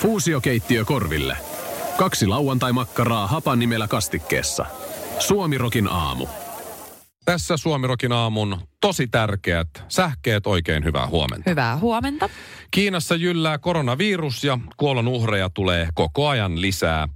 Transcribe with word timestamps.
Fuusiokeittiö 0.00 0.84
korville. 0.84 1.36
Kaksi 1.96 2.26
lauantai-makkaraa 2.26 3.26
hapan 3.26 3.58
nimellä 3.58 3.88
kastikkeessa. 3.88 4.66
Suomirokin 5.18 5.88
aamu. 5.88 6.26
Tässä 7.24 7.56
Suomirokin 7.56 8.12
aamun 8.12 8.58
tosi 8.80 9.06
tärkeät 9.06 9.68
sähkeet 9.88 10.46
oikein 10.46 10.84
hyvää 10.84 11.06
huomenta. 11.06 11.50
Hyvää 11.50 11.76
huomenta. 11.76 12.28
Kiinassa 12.70 13.14
jyllää 13.14 13.58
koronavirus 13.58 14.44
ja 14.44 14.58
kuolon 14.76 15.08
uhreja 15.08 15.50
tulee 15.50 15.88
koko 15.94 16.28
ajan 16.28 16.60
lisää. 16.60 17.08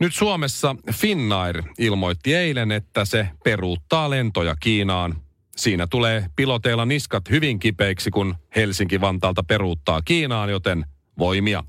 Nyt 0.00 0.14
Suomessa 0.14 0.76
Finnair 0.92 1.62
ilmoitti 1.78 2.34
eilen, 2.34 2.72
että 2.72 3.04
se 3.04 3.28
peruuttaa 3.44 4.10
lentoja 4.10 4.56
Kiinaan. 4.60 5.14
Siinä 5.56 5.86
tulee 5.86 6.26
piloteilla 6.36 6.84
niskat 6.84 7.30
hyvin 7.30 7.58
kipeiksi, 7.58 8.10
kun 8.10 8.34
Helsinki-Vantaalta 8.56 9.42
peruuttaa 9.42 10.02
Kiinaan, 10.02 10.50
joten 10.50 10.84
voimia. 11.18 11.64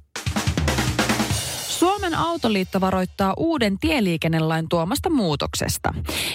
Suomen 1.79 2.15
autoliitto 2.15 2.81
varoittaa 2.81 3.33
uuden 3.37 3.79
tieliikennelain 3.79 4.69
tuomasta 4.69 5.09
muutoksesta. 5.09 5.93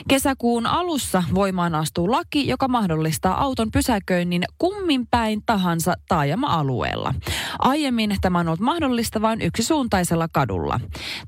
Kesäkuun 0.08 0.66
alussa 0.66 1.22
voimaan 1.34 1.74
astuu 1.74 2.10
laki, 2.10 2.48
joka 2.48 2.68
mahdollistaa 2.68 3.42
auton 3.42 3.70
pysäköinnin 3.70 4.44
kummin 4.58 5.06
päin 5.10 5.42
tahansa 5.46 5.94
taajama-alueella. 6.08 7.14
Aiemmin 7.58 8.16
tämä 8.20 8.38
on 8.38 8.48
ollut 8.48 8.60
mahdollista 8.60 9.22
vain 9.22 9.42
yksisuuntaisella 9.42 10.28
kadulla. 10.32 10.80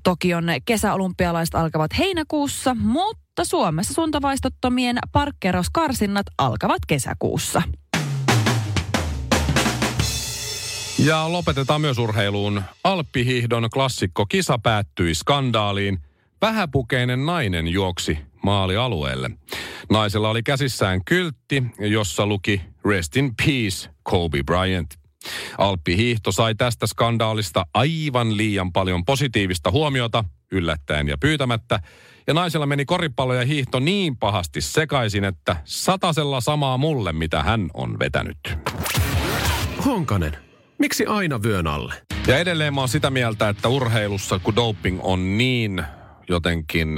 Tokion 0.03 0.45
kesäolympialaiset 0.65 1.55
alkavat 1.55 1.99
heinäkuussa, 1.99 2.75
mutta 2.75 3.45
Suomessa 3.45 3.95
suuntavaistottomien 3.95 4.99
parkkeerauskarsinnat 5.13 6.27
alkavat 6.39 6.83
kesäkuussa. 6.87 7.63
Ja 11.05 11.33
lopetetaan 11.33 11.81
myös 11.81 11.99
urheiluun. 11.99 12.63
Alppihiihdon 12.85 13.71
klassikko 13.71 14.27
kisa 14.27 14.59
päättyi 14.59 15.15
skandaaliin. 15.15 15.99
Vähäpukeinen 16.41 17.27
nainen 17.27 17.69
juoksi 17.69 18.19
maalialueelle. 18.45 19.31
Naisella 19.91 20.29
oli 20.29 20.43
käsissään 20.43 21.05
kyltti, 21.05 21.63
jossa 21.79 22.27
luki 22.27 22.61
Rest 22.85 23.17
in 23.17 23.35
Peace, 23.37 23.91
Kobe 24.03 24.43
Bryant. 24.43 24.95
Alppihiihto 25.59 26.33
sai 26.33 26.55
tästä 26.55 26.87
skandaalista 26.87 27.67
aivan 27.75 28.37
liian 28.37 28.73
paljon 28.73 29.05
positiivista 29.05 29.71
huomiota, 29.71 30.25
yllättäen 30.53 31.09
ja 31.09 31.19
pyytämättä. 31.19 31.81
Ja 32.27 32.35
naisella 32.35 32.67
meni 32.67 32.85
koripallo 32.85 33.35
ja 33.35 33.45
hiihto 33.45 33.81
niin 33.81 34.17
pahasti 34.17 34.61
sekaisin, 34.61 35.25
että 35.25 35.57
satasella 35.65 36.41
samaa 36.41 36.79
mulle, 36.79 37.13
mitä 37.13 37.43
hän 37.43 37.71
on 37.75 37.99
vetänyt. 37.99 38.39
Honkanen, 39.85 40.50
miksi 40.81 41.07
aina 41.07 41.43
vyön 41.43 41.67
alle? 41.67 41.95
Ja 42.27 42.39
edelleen 42.39 42.75
mä 42.75 42.81
oon 42.81 42.89
sitä 42.89 43.11
mieltä, 43.11 43.49
että 43.49 43.69
urheilussa, 43.69 44.39
kun 44.39 44.57
doping 44.57 45.01
on 45.03 45.39
niin 45.39 45.83
jotenkin 46.29 46.89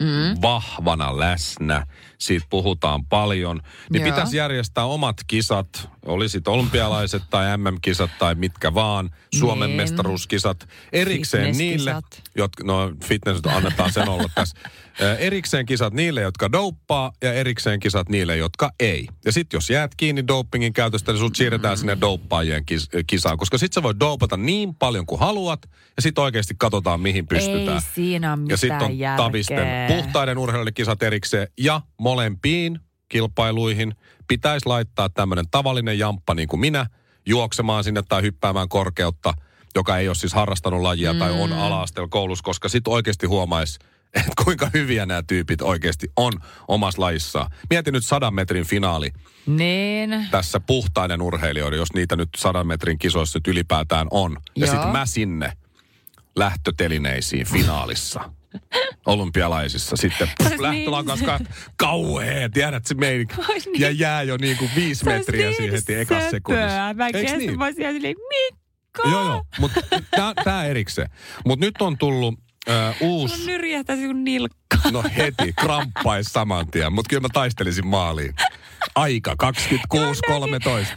mm. 0.00 0.42
vahvana 0.42 1.18
läsnä, 1.18 1.86
siitä 2.24 2.46
puhutaan 2.50 3.06
paljon, 3.06 3.60
niin 3.90 4.02
Joo. 4.02 4.10
pitäisi 4.14 4.36
järjestää 4.36 4.84
omat 4.84 5.16
kisat, 5.26 5.88
olisit 6.06 6.48
olympialaiset 6.48 7.22
tai 7.30 7.58
MM-kisat 7.58 8.10
tai 8.18 8.34
mitkä 8.34 8.74
vaan, 8.74 9.10
Suomen 9.38 9.68
Niin. 9.68 9.76
mestaruuskisat, 9.76 10.68
erikseen 10.92 11.56
niille, 11.56 11.94
jotka, 12.34 12.64
no 12.64 12.92
fitness 13.04 13.40
annetaan 13.46 13.92
sen 13.92 14.08
olla 14.08 14.30
tässä, 14.34 14.56
erikseen 15.18 15.66
kisat 15.66 15.92
niille, 15.94 16.20
jotka 16.20 16.52
douppaa 16.52 17.12
ja 17.22 17.32
erikseen 17.32 17.80
kisat 17.80 18.08
niille, 18.08 18.36
jotka 18.36 18.70
ei. 18.80 19.06
Ja 19.24 19.32
sitten 19.32 19.56
jos 19.56 19.70
jäät 19.70 19.94
kiinni 19.96 20.26
dopingin 20.26 20.72
käytöstä, 20.72 21.12
niin 21.12 21.18
sut 21.20 21.36
siirretään 21.36 21.78
sinne 21.78 21.96
douppaajien 22.00 22.64
kis- 22.66 22.88
kisaan, 23.06 23.38
koska 23.38 23.58
sitten 23.58 23.74
sä 23.74 23.82
voit 23.82 24.00
dopata 24.00 24.36
niin 24.36 24.74
paljon 24.74 25.06
kuin 25.06 25.18
haluat 25.20 25.70
ja 25.96 26.02
sitten 26.02 26.24
oikeasti 26.24 26.54
katsotaan, 26.58 27.00
mihin 27.00 27.26
pystytään. 27.26 27.76
Ei 27.76 27.80
siinä 27.94 28.38
Ja 28.48 28.56
sitten 28.56 28.82
on 28.82 28.98
järkeä. 28.98 29.24
tavisten 29.24 29.66
puhtaiden 29.88 30.38
urheilijoiden 30.38 30.74
kisat 30.74 31.02
erikseen 31.02 31.48
ja 31.58 31.80
molempiin 32.14 32.80
kilpailuihin 33.08 33.94
pitäisi 34.28 34.66
laittaa 34.66 35.08
tämmöinen 35.08 35.44
tavallinen 35.50 35.98
jamppa 35.98 36.34
niin 36.34 36.48
kuin 36.48 36.60
minä 36.60 36.86
juoksemaan 37.26 37.84
sinne 37.84 38.02
tai 38.08 38.22
hyppäämään 38.22 38.68
korkeutta, 38.68 39.34
joka 39.74 39.98
ei 39.98 40.08
ole 40.08 40.14
siis 40.14 40.34
harrastanut 40.34 40.80
lajia 40.80 41.12
mm. 41.12 41.18
tai 41.18 41.40
on 41.40 41.52
ala-asteella 41.52 42.08
koulussa, 42.08 42.42
koska 42.42 42.68
sitten 42.68 42.92
oikeasti 42.92 43.26
huomaisi, 43.26 43.78
että 44.14 44.44
kuinka 44.44 44.70
hyviä 44.74 45.06
nämä 45.06 45.22
tyypit 45.22 45.62
oikeasti 45.62 46.12
on 46.16 46.32
omassa 46.68 47.02
lajissaan. 47.02 47.50
Mieti 47.70 47.90
nyt 47.90 48.04
sadan 48.04 48.34
metrin 48.34 48.66
finaali 48.66 49.10
Niin. 49.46 50.26
tässä 50.30 50.60
puhtaiden 50.60 51.22
urheilijoiden, 51.22 51.76
jos 51.78 51.92
niitä 51.94 52.16
nyt 52.16 52.28
sadan 52.36 52.66
metrin 52.66 52.98
kisoissa 52.98 53.38
nyt 53.38 53.46
ylipäätään 53.48 54.06
on. 54.10 54.36
Ja 54.56 54.66
sitten 54.66 54.88
mä 54.88 55.06
sinne 55.06 55.52
lähtötelineisiin 56.36 57.46
finaalissa. 57.46 58.30
Olympialaisissa 59.06 59.96
sitten 59.96 60.28
Se 60.42 60.48
olisi 60.48 60.62
lähtölankas 60.62 61.18
niin- 61.20 61.26
ka- 61.26 61.38
kauhea, 61.76 62.48
tiedät 62.48 62.86
se 62.86 62.94
meininki. 62.94 63.34
Niin- 63.66 63.80
Ja 63.80 63.90
jää 63.90 64.22
jo 64.22 64.36
niin 64.36 64.56
kuin 64.56 64.70
viisi 64.76 65.04
metriä 65.04 65.46
niin 65.46 65.56
siihen 65.56 65.74
heti 65.74 65.94
ekassa 65.94 66.24
söpöä. 66.24 66.30
sekunnissa. 66.30 66.94
Mä 66.94 67.12
kestä, 67.12 67.36
niin? 67.36 67.58
mä 67.58 67.72
silleen, 67.72 68.14
Mikko! 68.28 69.08
Joo, 69.10 69.24
joo, 69.24 69.44
mutta 69.58 69.80
tää 70.44 70.64
erikseen. 70.64 71.10
Mutta 71.46 71.66
nyt 71.66 71.74
on 71.82 71.98
tullut 71.98 72.34
äh, 72.68 72.74
Sulla 72.98 73.10
uusi, 73.12 73.46
nyrjähtää 73.46 73.96
sinun 73.96 74.24
nilkka. 74.24 74.78
no 74.92 75.04
heti, 75.16 75.52
kramppais 75.60 76.26
saman 76.26 76.70
tien, 76.70 76.92
mutta 76.92 77.08
kyllä 77.08 77.20
mä 77.20 77.28
taistelisin 77.32 77.86
maaliin. 77.86 78.34
Aika 78.94 79.34
26-13. 79.42 79.96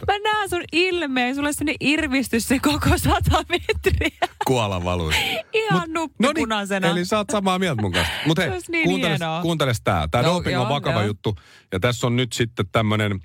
Mä 0.06 0.18
näen 0.24 0.48
sun 0.50 0.62
ilmeen, 0.72 1.34
sulla 1.34 1.48
on 1.48 1.54
sellainen 1.54 1.76
irvistys 1.80 2.48
se 2.48 2.58
koko 2.58 2.98
sata 2.98 3.44
metriä. 3.48 4.28
Kuola 4.46 4.84
valui. 4.84 5.12
Ihan 5.52 5.92
nuppipunaisena. 5.92 6.86
No 6.88 6.92
niin, 6.94 6.98
eli 6.98 7.04
sä 7.06 7.16
oot 7.16 7.30
samaa 7.32 7.58
mieltä 7.58 7.82
mun 7.82 7.92
kanssa. 7.92 8.12
Mutta 8.26 8.42
hei, 8.42 8.50
niin 8.68 8.84
kuunteles, 8.88 9.20
hienoa. 9.20 9.42
kuunteles 9.42 9.80
tää. 9.84 10.08
Tää 10.10 10.22
No, 10.22 10.28
doping 10.34 10.46
on 10.60 10.62
joo, 10.62 10.68
vakava 10.74 11.00
joo. 11.00 11.06
juttu. 11.06 11.36
Ja 11.72 11.80
tässä 11.80 12.06
on 12.06 12.16
nyt 12.16 12.32
sitten 12.32 12.66
tämmönen 12.72 13.20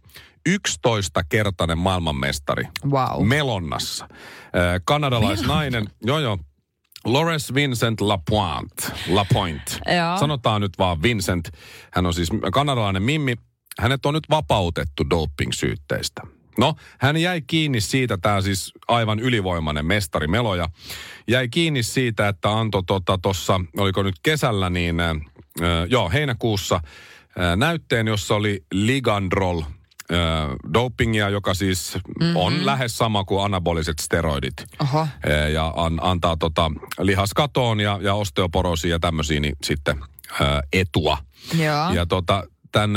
11-kertainen 0.50 1.78
maailmanmestari. 1.78 2.64
Wow. 2.86 3.28
Melonnassa. 3.28 4.08
Äh, 4.12 4.82
kanadalaisnainen, 4.86 5.88
joo 6.06 6.20
joo. 6.20 6.38
Lawrence 7.06 7.54
Vincent 7.54 8.02
Lapointe. 8.02 8.84
Lapointe. 9.10 9.72
Joo. 9.96 10.18
Sanotaan 10.18 10.62
nyt 10.62 10.72
vaan 10.80 11.02
Vincent. 11.02 11.50
Hän 11.94 12.06
on 12.06 12.14
siis 12.14 12.30
kanadalainen 12.54 13.04
mimmi. 13.04 13.36
Hänet 13.80 14.06
on 14.06 14.14
nyt 14.14 14.30
vapautettu 14.30 15.10
doping-syytteistä. 15.10 16.22
No, 16.58 16.76
hän 17.00 17.18
jäi 17.18 17.42
kiinni 17.42 17.82
siitä, 17.82 18.18
tämä 18.18 18.42
siis 18.42 18.72
aivan 18.88 19.20
ylivoimainen 19.20 19.86
mestari 19.86 20.28
Meloja, 20.28 20.70
jäi 21.28 21.50
kiinni 21.50 21.84
siitä, 21.84 22.28
että 22.28 22.60
antoi 22.60 22.84
tuossa, 23.22 23.54
tota, 23.54 23.82
oliko 23.82 24.04
nyt 24.04 24.16
kesällä, 24.24 24.70
niin 24.70 25.00
äh, 25.00 25.16
joo, 25.90 26.10
heinäkuussa 26.10 26.76
äh, 26.76 26.82
näytteen, 27.56 28.08
jossa 28.08 28.36
oli 28.36 28.66
Ligandrol, 28.74 29.62
äh, 29.62 29.68
dopingia, 30.74 31.30
joka 31.30 31.54
siis 31.54 31.98
mm-hmm. 32.20 32.36
on 32.36 32.66
lähes 32.66 32.98
sama 32.98 33.24
kuin 33.24 33.46
anaboliset 33.46 34.00
steroidit. 34.00 34.54
Oho. 34.82 35.08
Ee, 35.26 35.50
ja 35.50 35.74
an, 35.76 36.00
antaa 36.02 36.38
tota 36.38 36.72
lihaskatoon 37.00 37.80
ja, 37.80 38.00
ja 38.02 38.14
osteoporosiin 38.14 38.92
ja 38.92 39.00
tämmöisiin 39.00 39.42
niin 39.42 39.56
sitten 39.64 40.00
ää, 40.42 40.62
etua. 40.74 41.18
Joo. 41.58 41.94
Ja 41.94 42.06
tota, 42.06 42.44
tämän 42.74 42.92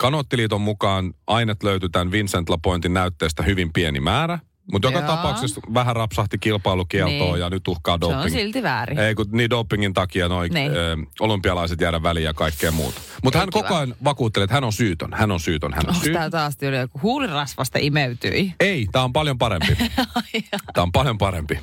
Kanottiliiton 0.00 0.60
mukaan 0.60 1.14
aineet 1.26 1.62
löytyi 1.62 1.88
tämän 1.88 2.10
Vincent 2.10 2.48
Lapointin 2.48 2.94
näytteestä 2.94 3.42
hyvin 3.42 3.72
pieni 3.72 4.00
määrä. 4.00 4.38
Mutta 4.72 4.88
joka 4.88 4.98
Joo. 4.98 5.06
tapauksessa 5.08 5.60
vähän 5.74 5.96
rapsahti 5.96 6.38
kilpailukieltoon 6.38 7.30
Niin. 7.32 7.40
ja 7.40 7.50
nyt 7.50 7.68
uhkaa 7.68 7.98
Se 8.00 8.06
on 8.06 8.12
doping. 8.18 8.34
silti 8.36 8.62
väärin. 8.62 8.98
Ei, 8.98 9.14
kun 9.14 9.26
niin 9.32 9.50
dopingin 9.50 9.94
takia 9.94 10.28
noi 10.28 10.48
Niin. 10.48 10.72
ö, 10.76 10.96
olympialaiset 11.20 11.80
jäädä 11.80 12.02
väliin 12.02 12.24
ja 12.24 12.34
kaikkea 12.34 12.70
muuta. 12.70 13.00
Mutta 13.24 13.38
hän 13.38 13.50
koko 13.50 13.74
ajan 13.74 13.94
vakuuttelee, 14.04 14.44
että 14.44 14.54
hän 14.54 14.64
on 14.64 14.72
syytön, 14.72 15.08
hän 15.12 15.30
on 15.30 15.40
syytön, 15.40 15.72
hän 15.72 15.82
on 15.86 15.88
Onko 15.94 16.04
syytön. 16.04 16.20
tää 16.20 16.30
taas 16.30 16.56
tyyli 16.56 16.76
joku 16.76 17.00
huulirasvasta 17.02 17.78
imeytyi? 17.82 18.54
Ei, 18.60 18.86
tämä 18.92 19.04
on 19.04 19.12
paljon 19.12 19.38
parempi. 19.38 19.76
tämä 20.74 20.82
on 20.82 20.92
paljon 20.92 21.18
parempi. 21.18 21.58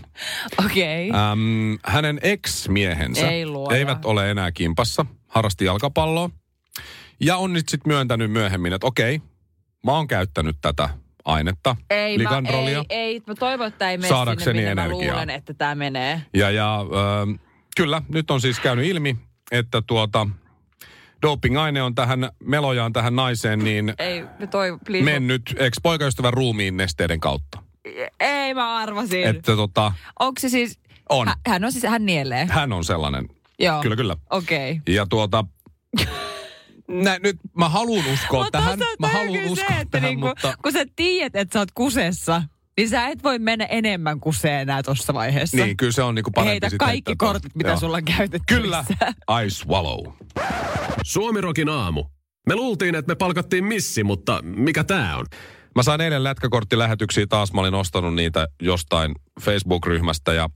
Okei. 0.66 1.10
Okay. 1.10 1.22
Äm, 1.32 1.78
hänen 1.86 2.20
ex-miehensä 2.24 3.30
Ei 3.32 3.46
eivät 3.74 4.06
ole 4.06 4.32
enää 4.32 4.52
kimpassa, 4.52 5.06
harrasti 5.28 5.66
jalkapalloa. 5.66 6.30
Ja 7.22 7.38
on 7.38 7.54
nyt 7.54 7.70
sitten 7.70 7.94
myöntänyt 7.94 8.32
myöhemmin, 8.32 8.74
että 8.74 8.88
okei, 8.88 9.22
mä 9.86 9.92
oon 9.92 10.08
käyttänyt 10.08 10.56
tätä 10.62 10.90
ainetta, 11.26 11.76
Ei, 11.90 12.18
ligandrolia. 12.18 12.78
mä, 12.78 12.86
ei, 12.90 13.00
ei, 13.00 13.22
mä 13.28 13.36
toivon, 13.36 13.68
että 13.68 13.92
ei 13.92 13.98
mene 13.98 14.08
Saadakseni 14.10 14.60
sinne, 14.60 14.72
energiaa. 14.72 15.08
mä 15.08 15.12
luulen, 15.14 15.30
että 15.30 15.54
tämä 15.54 15.76
menee. 15.76 16.22
Ja, 16.34 16.52
ja 16.52 16.80
äh, 16.80 17.40
kyllä, 17.78 18.02
nyt 18.10 18.32
on 18.32 18.42
siis 18.42 18.60
käynyt 18.60 18.86
ilmi, 18.86 19.18
että 19.52 19.82
tuota, 19.82 20.28
doping-aine 21.22 21.82
on 21.82 21.96
tähän 21.96 22.30
melojaan 22.44 22.94
tähän 22.94 23.16
naiseen 23.16 23.60
niin 23.60 23.94
Ei, 24.00 24.24
me 24.40 24.48
toi, 24.48 24.78
please. 24.86 25.06
mennyt 25.06 25.56
ex-poikaystävän 25.58 26.34
ruumiin 26.34 26.78
nesteiden 26.78 27.20
kautta. 27.20 27.64
Ei, 28.20 28.54
mä 28.54 28.76
arvasin. 28.78 29.24
Että 29.28 29.56
tota, 29.56 29.94
Onko 30.20 30.40
se 30.40 30.50
siis... 30.50 30.80
On. 31.10 31.28
Hä- 31.28 31.36
Hän 31.48 31.64
on 31.64 31.72
siis, 31.72 31.84
hän 31.84 32.06
nielee. 32.06 32.48
hän 32.50 32.74
on 32.74 32.84
sellainen. 32.84 33.30
Joo. 33.60 33.82
Kyllä, 33.82 33.96
kyllä. 33.96 34.16
Okei. 34.30 34.72
Okay. 34.72 34.96
Ja 34.96 35.06
tuota, 35.06 35.46
nä, 36.92 37.20
nyt 37.24 37.36
mä 37.58 37.70
haluan 37.70 38.06
uskoa 38.14 38.48
tähän. 38.52 38.80
Mä 39.00 39.08
haluan 39.08 39.46
uskoa 39.46 39.56
se, 39.56 39.82
että 39.82 39.92
tähän, 39.92 40.10
niinku, 40.10 40.28
mutta... 40.28 40.54
kun 40.64 40.72
sä 40.72 40.86
tiedät, 40.96 41.36
että 41.36 41.54
sä 41.54 41.60
oot 41.60 41.72
kusessa, 41.76 42.44
niin 42.78 42.90
sä 42.90 43.08
et 43.08 43.24
voi 43.24 43.40
mennä 43.40 43.66
enemmän 43.66 44.20
kuseen 44.20 44.62
enää 44.62 44.84
tuossa 44.84 45.14
vaiheessa. 45.14 45.58
Niin, 45.58 45.78
kyllä 45.78 45.92
se 45.92 46.04
on 46.04 46.16
niinku 46.16 46.32
parempi 46.32 46.52
Heitä 46.52 46.70
sitten, 46.70 46.88
kaikki 46.88 47.12
että- 47.12 47.26
kortit, 47.26 47.56
mitä 47.56 47.70
Joo. 47.70 47.80
sulla 47.80 47.98
on 47.98 48.06
käytetty. 48.06 48.56
Kyllä, 48.56 48.86
I 49.46 49.50
swallow. 49.50 50.14
Suomirokin 51.04 51.70
aamu. 51.70 52.06
Me 52.48 52.56
luultiin, 52.56 52.96
että 52.96 53.12
me 53.12 53.16
palkattiin 53.16 53.64
missi, 53.66 54.04
mutta 54.04 54.40
mikä 54.44 54.84
tää 54.84 55.18
on? 55.18 55.26
Mä 55.76 55.84
sain 55.84 56.02
eilen 56.02 56.24
lätkäkorttilähetyksiä 56.24 57.28
taas. 57.30 57.54
Mä 57.54 57.62
olin 57.62 57.74
ostanut 57.74 58.16
niitä 58.16 58.48
jostain 58.62 59.16
Facebook-ryhmästä 59.42 60.34
ja 60.34 60.50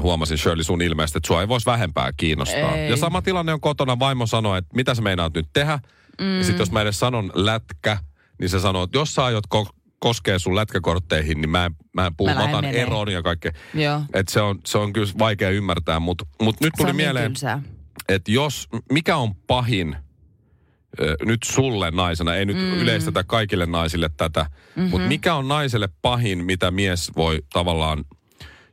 huomasin 0.00 0.38
Shirley 0.38 0.64
sun 0.64 0.82
ilmeestä, 0.82 1.18
että 1.18 1.26
sua 1.26 1.40
ei 1.40 1.48
voisi 1.48 1.66
vähempää 1.66 2.12
kiinnostaa. 2.16 2.76
Ei. 2.76 2.90
Ja 2.90 2.96
sama 2.96 3.22
tilanne 3.22 3.52
on 3.52 3.60
kotona. 3.60 3.98
Vaimo 3.98 4.26
sanoi, 4.26 4.58
että 4.58 4.76
mitä 4.76 4.94
sä 4.94 5.02
meinaat 5.02 5.34
nyt 5.34 5.46
tehdä. 5.52 5.78
Mm. 6.20 6.38
Ja 6.38 6.44
sitten 6.44 6.58
jos 6.62 6.70
mä 6.72 6.82
edes 6.82 6.98
sanon 7.00 7.32
lätkä, 7.34 7.98
niin 8.40 8.48
se 8.48 8.60
sanoo, 8.60 8.82
että 8.82 8.98
jos 8.98 9.14
sä 9.14 9.24
aiot 9.24 9.44
ko- 9.54 9.76
koskee 9.98 10.38
sun 10.38 10.56
lätkäkortteihin, 10.56 11.40
niin 11.40 11.50
mä 11.50 11.64
en, 11.64 11.74
mä 11.92 12.06
en 12.06 12.16
puhu, 12.16 12.30
Mä 12.30 12.34
mä 12.34 12.44
otan 12.44 12.64
menee. 12.64 12.82
eron 12.82 13.12
ja 13.12 13.22
kaikkea. 13.22 13.52
Että 14.14 14.32
se 14.32 14.40
on, 14.40 14.58
se 14.66 14.78
on 14.78 14.92
kyllä 14.92 15.12
vaikea 15.18 15.50
ymmärtää, 15.50 16.00
mutta 16.00 16.26
mut 16.42 16.60
nyt 16.60 16.72
tuli 16.76 16.86
niin 16.88 16.96
mieleen, 16.96 17.32
tylsää. 17.32 17.62
että 18.08 18.30
jos, 18.32 18.68
mikä 18.92 19.16
on 19.16 19.34
pahin 19.46 19.96
ö, 21.00 21.16
nyt 21.24 21.42
sulle 21.44 21.90
naisena, 21.90 22.34
ei 22.34 22.44
nyt 22.46 22.56
mm. 22.56 22.72
yleistetä 22.72 23.24
kaikille 23.24 23.66
naisille 23.66 24.10
tätä, 24.16 24.40
mm-hmm. 24.42 24.90
mutta 24.90 25.08
mikä 25.08 25.34
on 25.34 25.48
naiselle 25.48 25.88
pahin, 26.02 26.44
mitä 26.44 26.70
mies 26.70 27.12
voi 27.16 27.42
tavallaan 27.52 28.04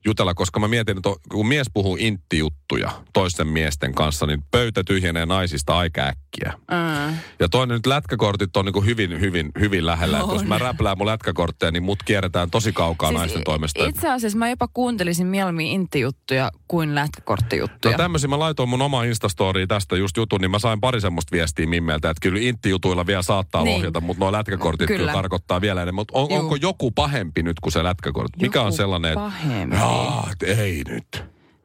jutella, 0.05 0.33
koska 0.33 0.59
mä 0.59 0.67
mietin, 0.67 0.97
että 0.97 1.09
kun 1.31 1.47
mies 1.47 1.67
puhuu 1.73 1.97
inttijuttuja 1.99 2.91
toisten 3.13 3.47
miesten 3.47 3.95
kanssa, 3.95 4.25
niin 4.25 4.43
pöytä 4.51 4.83
tyhjenee 4.83 5.25
naisista 5.25 5.77
aika 5.77 6.01
äkkiä. 6.01 6.53
Mm. 6.71 7.15
Ja 7.39 7.49
toinen 7.49 7.75
nyt 7.75 7.85
lätkäkortit 7.85 8.57
on 8.57 8.65
niin 8.65 8.73
kuin 8.73 8.85
hyvin, 8.85 9.19
hyvin, 9.19 9.51
hyvin 9.59 9.85
lähellä. 9.85 10.19
Että 10.19 10.33
jos 10.33 10.43
mä 10.45 10.57
räplään 10.57 10.97
mun 10.97 11.07
lätkäkortteja, 11.07 11.71
niin 11.71 11.83
mut 11.83 12.03
kierretään 12.03 12.49
tosi 12.51 12.73
kaukaa 12.73 13.09
siis 13.09 13.19
naisten 13.19 13.43
toimesta. 13.43 13.85
Itse 13.85 14.09
asiassa 14.09 14.37
mä 14.37 14.49
jopa 14.49 14.67
kuuntelisin 14.73 15.27
mieluummin 15.27 15.67
inttijuttuja 15.67 16.51
kuin 16.67 16.95
lätkäkorttijuttuja. 16.95 17.91
No 17.91 17.97
tämmöisiä 17.97 18.27
mä 18.27 18.39
laitoin 18.39 18.69
mun 18.69 18.81
oma 18.81 19.03
Instastoriin 19.03 19.67
tästä 19.67 19.97
just 19.97 20.17
jutun, 20.17 20.41
niin 20.41 20.51
mä 20.51 20.59
sain 20.59 20.81
pari 20.81 21.01
semmoista 21.01 21.31
viestiä 21.31 21.67
Mimmeltä, 21.67 22.09
että 22.09 22.21
kyllä 22.21 22.39
intti-jutuilla 22.39 23.07
vielä 23.07 23.21
saattaa 23.21 23.63
Niin. 23.63 23.77
ohjata, 23.77 24.01
mutta 24.01 24.19
nuo 24.19 24.31
lätkäkortit 24.31 24.87
kyllä. 24.87 24.99
Kyllä. 24.99 25.13
karkottaa 25.13 25.61
vielä 25.61 25.81
enemmän. 25.81 25.95
Mutta 25.95 26.19
on, 26.19 26.27
Juu. 26.29 26.39
onko 26.39 26.55
joku 26.55 26.91
pahempi 26.91 27.43
nyt 27.43 27.59
kuin 27.59 27.73
se 27.73 27.83
lätkäkortti? 27.83 28.39
Mikä 28.41 28.61
on 28.61 28.73
sellainen, 28.73 29.11
että 29.11 29.19
pahempi. 29.21 29.75
Jaa, 29.75 29.98
et 30.31 30.59
ei 30.59 30.83
nyt. 30.87 31.23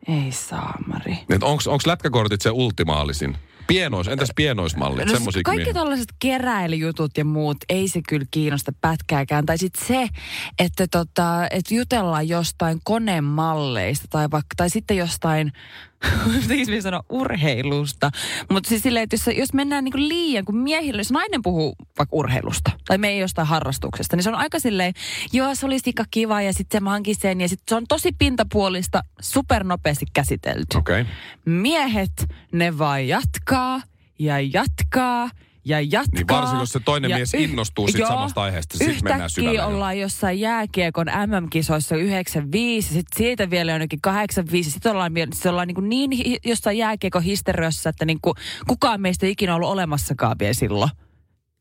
Ei 0.09 0.33
saamari. 0.33 1.19
Onko 1.43 1.83
lätkäkortit 1.87 2.41
se 2.41 2.51
ultimaalisin? 2.51 3.37
Pienois, 3.67 4.09
entäs 4.09 4.31
pienoismallit? 4.37 5.07
No, 5.07 5.19
kaikki 5.45 5.73
tällaiset 5.73 6.15
keräilyjutut 6.19 7.19
ja 7.19 7.25
muut, 7.25 7.57
ei 7.69 7.89
se 7.89 8.01
kyllä 8.09 8.27
kiinnosta 8.31 8.73
pätkääkään. 8.81 9.47
Tai 9.47 9.59
sitten 9.59 9.87
se, 9.87 10.09
että, 10.59 10.87
tota, 10.91 11.47
että 11.51 11.75
jutellaan 11.75 12.29
jostain 12.29 12.81
konemalleista 12.85 14.07
tai, 14.11 14.31
vaikka, 14.31 14.55
tai 14.57 14.71
sitten 14.71 14.97
jostain, 14.97 15.53
tekisi 16.49 16.71
mieli 16.71 16.83
sanoa 16.83 17.05
urheilusta. 17.09 18.11
Mutta 18.51 18.69
siis 18.69 18.83
silleen, 18.83 19.03
että 19.03 19.15
jos, 19.15 19.39
jos 19.39 19.53
mennään 19.53 19.85
niinku 19.85 19.99
liian, 19.99 20.45
kun 20.45 20.57
miehillä, 20.57 21.01
jos 21.01 21.13
nainen 21.13 21.43
puhuu 21.43 21.75
vaikka 21.99 22.17
urheilusta 22.17 22.71
tai 22.87 22.99
me 22.99 23.09
ei 23.09 23.19
jostain 23.19 23.49
harrastuksesta, 23.49 24.17
niin 24.17 24.25
se 24.25 24.31
on 24.31 24.35
aika 24.35 24.59
silleen, 24.61 24.95
joo 25.33 25.55
se 25.55 25.67
olisi 25.67 25.89
aika 25.89 26.05
kiva 26.11 26.43
ja 26.43 26.53
sitten 26.53 26.83
se 26.83 26.89
hankin 26.89 27.17
sen 27.17 27.41
ja 27.41 27.49
sitten 27.49 27.65
se 27.69 27.75
on 27.75 27.85
tosi 27.89 28.13
pintapuolista, 28.19 29.03
supernopeasti 29.21 30.07
käsitelty. 30.13 30.79
Okay. 30.79 31.05
miehet, 31.45 32.27
ne 32.53 32.79
vaan 32.79 33.09
jatkaa 33.09 33.83
ja 34.19 34.41
jatkaa 34.41 35.31
ja 35.65 35.81
jatkaa. 35.81 36.03
Niin 36.13 36.29
varsinkin, 36.29 36.61
jos 36.61 36.71
se 36.71 36.81
toinen 36.81 37.11
Ja 37.11 37.17
mies 37.17 37.35
innostuu 37.35 37.89
sit 37.89 37.99
joo, 37.99 38.09
samasta 38.09 38.43
aiheesta, 38.43 38.79
sit 38.79 39.03
mennään 39.03 39.31
syvälle 39.31 39.65
ollaan 39.65 39.99
jossain 39.99 40.41
jääkiekon 40.41 41.07
MM-kisoissa 41.07 41.97
95, 41.97 42.89
sitten 42.89 43.19
siitä 43.19 43.51
vielä 43.51 43.73
jonnekin 43.73 44.01
85, 44.01 44.71
sitten 44.71 44.93
ollaan, 44.93 45.13
sit 45.33 45.47
ollaan 45.47 45.69
niin, 45.69 46.11
niin 46.11 46.27
hi- 46.27 46.39
jossain 46.45 46.79
jääkiekon 46.79 47.27
hysteriassa, 47.27 47.89
että 47.91 48.05
niin 48.05 48.19
kuin 48.23 48.35
kukaan 48.67 49.01
meistä 49.01 49.27
ei 49.27 49.33
ikinä 49.33 49.55
ollut 49.55 49.69
olemassakaan 49.69 50.37
vielä 50.39 50.53
silloin. 50.55 50.91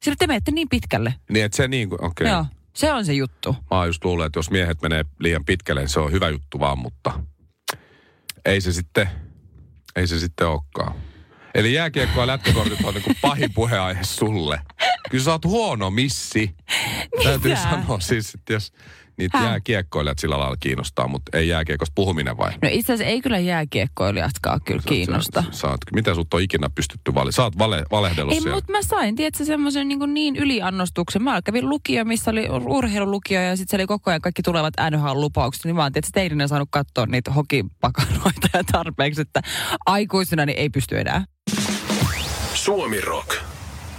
Sillä 0.04 0.16
te 0.20 0.28
menette 0.28 0.52
niin 0.52 0.70
pitkälle. 0.70 1.14
Niin, 1.30 1.46
että 1.46 1.56
se 1.56 1.68
niin 1.68 1.90
kuin, 1.90 2.04
okei. 2.04 2.28
Joo, 2.28 2.40
Okay. 2.40 2.54
se 2.76 2.94
on 2.94 3.06
se 3.06 3.14
juttu. 3.14 3.56
Mä 3.72 3.78
oon 3.78 3.88
just 3.88 4.06
luullut, 4.06 4.26
että 4.26 4.40
jos 4.40 4.52
miehet 4.52 4.82
menee 4.82 5.06
liian 5.20 5.46
pitkälle, 5.46 5.82
niin 5.82 5.90
se 5.90 6.00
on 6.00 6.12
hyvä 6.12 6.30
juttu 6.30 6.60
vaan, 6.60 6.80
mutta 6.80 7.20
ei 8.46 8.62
se 8.62 8.72
sitten, 8.72 9.10
ei 9.96 10.08
se 10.08 10.20
sitten 10.20 10.48
olekaan. 10.48 10.96
Eli 11.54 11.74
jääkiekko 11.74 12.22
ja 12.22 12.28
lätkäkortit 12.28 12.80
on 12.84 12.94
niin 12.94 13.18
pahin 13.22 13.54
puheenaihe 13.54 14.04
sulle. 14.04 14.60
Kyllä 15.10 15.24
sä 15.24 15.32
oot 15.32 15.46
huono 15.46 15.90
missi. 15.90 16.56
Täytyy 17.24 17.56
sanoa 17.56 18.00
siis, 18.00 18.34
että 18.34 18.54
jos 18.54 18.74
niitä 19.24 19.38
Häh? 19.38 19.46
jääkiekkoilijat 19.46 20.20
sillä 20.20 20.40
lailla 20.40 20.58
kiinnostaa, 20.60 21.08
mutta 21.08 21.38
ei 21.38 21.48
jääkiekosta 21.48 21.92
puhuminen 21.96 22.38
vai? 22.38 22.52
No 22.52 22.70
itse 22.72 22.94
asiassa 22.94 23.12
ei 23.12 23.22
kyllä 23.22 23.40
jääkiekkoilijatkaan 23.40 24.60
kyllä 24.66 24.82
kiinnosta. 24.86 25.44
Sä, 25.52 25.60
sä 25.60 25.68
oot, 25.68 25.80
miten 25.94 26.16
sut 26.16 26.34
on 26.34 26.42
ikinä 26.42 26.70
pystytty 26.76 27.14
vali? 27.14 27.32
Sä 27.32 27.44
oot 27.44 27.58
vale, 27.58 27.84
valehdellut 27.92 28.34
Ei, 28.34 28.42
siellä. 28.42 28.58
mutta 28.58 28.72
mä 28.72 28.82
sain, 28.82 29.16
tiedätkö, 29.16 29.46
semmoisen 29.46 29.88
niin, 29.88 30.14
niin 30.14 30.36
yliannostuksen. 30.36 31.24
Mä 31.24 31.42
kävin 31.42 31.70
lukio, 31.70 32.06
missä 32.06 32.32
oli 32.32 32.48
urheilulukio 32.50 33.42
ja 33.42 33.58
sitten 33.58 33.78
se 33.78 33.82
oli 33.82 33.88
koko 33.88 34.12
ajan 34.12 34.22
kaikki 34.22 34.42
tulevat 34.42 34.74
NHL-lupaukset. 34.92 35.66
Niin 35.66 35.76
mä 35.76 35.84
oon 35.84 35.92
tietysti 35.92 36.12
teidän 36.14 36.50
saanut 36.50 36.70
katsoa 36.72 37.06
niitä 37.06 37.32
hokipakaroita 37.32 38.48
ja 38.54 38.64
tarpeeksi, 38.72 39.22
että 39.22 39.42
aikuisena 39.86 40.46
niin 40.46 40.60
ei 40.60 40.70
pysty 40.70 41.00
enää. 41.00 41.26
Suomi 42.54 43.02
Rock. 43.02 43.36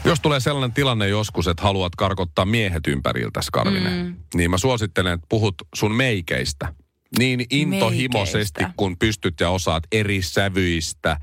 Jos 0.04 0.20
tulee 0.20 0.40
sellainen 0.40 0.72
tilanne 0.72 1.08
joskus, 1.08 1.48
että 1.48 1.62
haluat 1.62 1.94
karkottaa 1.96 2.44
miehet 2.44 2.86
ympäriltä, 2.86 3.40
Karvinen, 3.52 4.06
mm. 4.06 4.16
niin 4.34 4.50
mä 4.50 4.58
suosittelen, 4.58 5.12
että 5.12 5.26
puhut 5.28 5.54
sun 5.74 5.94
meikeistä. 5.94 6.74
Niin 7.18 7.44
intohimoisesti, 7.50 8.60
Meikeistä. 8.60 8.74
kun 8.76 8.98
pystyt 8.98 9.40
ja 9.40 9.50
osaat 9.50 9.82
eri 9.92 10.22
sävyistä. 10.22 11.20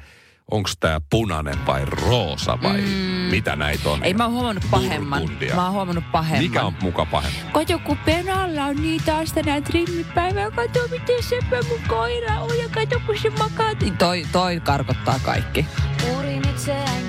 Onko 0.51 0.69
tämä 0.79 1.01
punainen 1.09 1.65
vai 1.65 1.85
roosa 1.85 2.57
vai 2.63 2.81
mm. 2.81 2.87
mitä 3.31 3.55
näitä 3.55 3.89
on? 3.89 4.03
Ei 4.03 4.13
mä 4.13 4.23
oon 4.23 4.33
huomannut 4.33 4.63
pahemman. 4.71 5.19
Burgundia. 5.21 5.55
Mä 5.55 5.63
oon 5.63 5.73
huomannut 5.73 6.03
pahemman. 6.11 6.43
Mikä 6.43 6.63
on 6.63 6.73
muka 6.81 7.05
pahempi? 7.05 7.37
Kato, 7.53 7.79
kun 7.79 7.97
penalla 7.97 8.65
on 8.65 8.75
niin 8.75 9.01
taas 9.05 9.33
tänään 9.33 9.63
trimmipäivä. 9.63 10.51
Kato, 10.51 10.87
miten 10.91 11.23
sepä 11.23 11.61
mun 11.69 11.79
koira 11.87 12.39
on 12.39 12.57
ja 12.57 12.69
kato, 12.69 13.01
kun 13.05 13.17
se 13.17 13.29
makaa. 13.29 13.71
Toi, 13.97 14.25
toi 14.31 14.59
karkottaa 14.59 15.19
kaikki. 15.23 15.65
Purin 16.01 16.49
itseään 16.49 17.03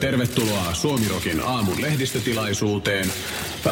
Tervetuloa 0.00 0.74
Suomirokin 0.74 1.40
aamun 1.40 1.82
lehdistötilaisuuteen. 1.82 3.06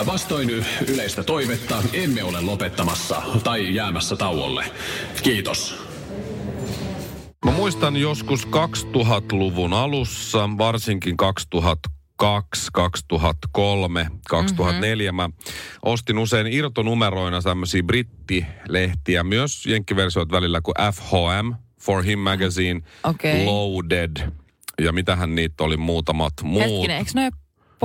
Vastoin 0.06 0.50
yleistä 0.88 1.22
toivetta 1.22 1.82
emme 1.92 2.22
ole 2.22 2.40
lopettamassa 2.40 3.22
tai 3.44 3.74
jäämässä 3.74 4.16
tauolle. 4.16 4.64
Kiitos. 5.22 5.88
Mä 7.44 7.50
muistan 7.50 7.96
joskus 7.96 8.48
2000-luvun 8.48 9.72
alussa, 9.72 10.50
varsinkin 10.58 11.16
2002, 11.16 12.70
2003, 12.72 14.10
2004. 14.28 15.12
Mm-hmm. 15.12 15.16
Mä 15.16 15.30
ostin 15.82 16.18
usein 16.18 16.46
irtonumeroina 16.46 17.42
tämmöisiä 17.42 17.82
brittilehtiä, 17.82 19.24
myös 19.24 19.66
jenkkiversioita 19.66 20.36
välillä 20.36 20.60
kuin 20.60 20.74
FHM, 20.94 21.52
For 21.80 22.02
Him 22.04 22.18
Magazine, 22.18 22.80
Okei. 23.04 23.44
Loaded 23.44 24.16
ja 24.78 24.92
mitähän 24.92 25.34
niitä 25.34 25.64
oli 25.64 25.76
muutamat 25.76 26.32
muut. 26.42 26.62
Hetkinen, 26.62 26.96
eikö 26.96 27.10
ne 27.14 27.30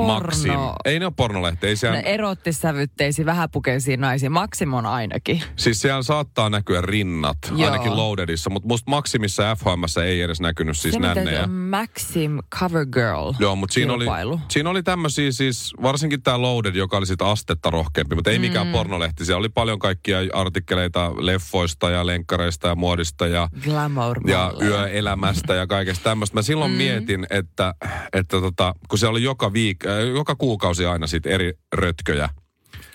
Maxim. 0.02 0.54
porno... 0.54 0.74
Ei 0.86 1.00
ne 1.00 1.06
ole 1.06 1.14
pornolehti, 1.16 1.68
ei 1.68 1.76
siellä, 1.76 1.98
Ne 1.98 2.04
erottisävytteisiä, 2.06 3.26
vähäpukeisiin 3.26 4.02
naisiin. 4.02 4.32
Maximon 4.32 4.86
ainakin. 4.86 5.44
siis 5.56 5.82
siellä 5.82 6.04
saattaa 6.04 6.50
näkyä 6.50 6.82
rinnat, 6.82 7.38
Joo. 7.56 7.72
ainakin 7.72 7.98
Loadedissa, 7.98 8.50
mutta 8.50 8.68
musta 8.68 8.90
Maximissa 8.92 9.56
FHMssä 9.56 10.04
ei 10.06 10.22
edes 10.22 10.40
näkynyt 10.42 10.78
siis 10.78 10.94
se, 10.94 11.00
nännejä. 11.00 11.38
se 11.38 11.44
on 11.44 11.52
Maxim 11.52 12.38
Cover 12.60 12.86
Girl 12.86 13.34
Joo, 13.40 13.56
mutta 13.56 13.74
siinä 13.74 13.94
oli, 13.94 14.06
siinä 14.50 14.70
oli 14.70 14.84
tämmöisiä 14.84 15.32
siis, 15.32 15.74
varsinkin 15.82 16.22
tämä 16.24 16.42
Loaded, 16.42 16.76
joka 16.76 16.98
oli 16.98 17.06
sitten 17.06 17.28
astetta 17.28 17.70
rohkeampi, 17.70 18.16
mutta 18.16 18.32
ei 18.32 18.40
mikään 18.40 18.68
Mm. 18.68 18.72
pornolehti. 18.72 19.26
Siellä 19.26 19.40
oli 19.40 19.50
paljon 19.50 19.80
kaikkia 19.80 20.18
artikkeleita 20.34 21.12
leffoista 21.18 21.90
ja 21.90 22.06
lenkkareista 22.06 22.68
ja 22.68 22.76
muodista 22.76 23.28
ja, 23.28 23.50
Glamour 23.64 24.20
ja 24.28 24.54
yöelämästä 24.62 25.54
ja 25.56 25.68
kaikesta 25.68 26.04
tämmöistä. 26.04 26.36
Mä 26.36 26.42
silloin 26.42 26.72
mm. 26.72 26.78
mietin, 26.78 27.28
että, 27.30 27.74
että 28.14 28.42
tota, 28.42 28.76
kun 28.90 29.00
se 29.00 29.08
oli 29.08 29.24
joka 29.24 29.54
viik 29.54 29.83
äh, 29.83 29.83
joka 30.16 30.36
kuukausi 30.36 30.86
aina 30.86 31.08
sit 31.08 31.25
eri 31.25 31.54
rötköjä 31.75 32.30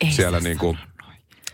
Ei 0.01 0.11
siellä 0.13 0.41
niinku 0.41 0.77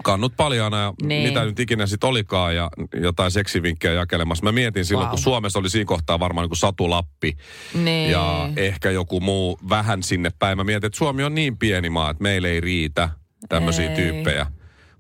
kannut 0.03 0.37
paljaana 0.37 0.81
ja 0.81 0.93
Niin. 1.03 1.29
mitä 1.29 1.45
nyt 1.45 1.61
ikinä 1.61 1.87
sitten 1.87 2.09
olikaan 2.09 2.57
ja 2.57 2.71
jotain 3.00 3.31
seksivinkkejä 3.31 3.95
jakelemassa. 3.95 4.45
Mä 4.45 4.53
mietin 4.53 4.85
silloin, 4.85 5.07
Vau. 5.07 5.11
kun 5.17 5.23
Suomessa 5.23 5.59
oli 5.59 5.71
siinä 5.71 5.85
kohtaa 5.88 6.21
varmaan 6.21 6.49
niin 6.49 6.57
Satu 6.57 6.91
Lappi 6.91 7.37
Niin. 7.75 8.11
ja 8.11 8.49
ehkä 8.57 8.91
joku 8.91 9.21
muu 9.21 9.59
vähän 9.69 10.03
sinne 10.03 10.31
päin. 10.38 10.59
Mä 10.59 10.64
mietin, 10.64 10.87
että 10.87 10.99
Suomi 10.99 11.25
on 11.25 11.35
niin 11.35 11.59
pieni 11.59 11.91
maa, 11.91 12.11
että 12.11 12.23
meillä 12.23 12.49
ei 12.49 12.61
riitä 12.61 13.09
tämmöisiä 13.49 13.88
tyyppejä. 13.91 14.47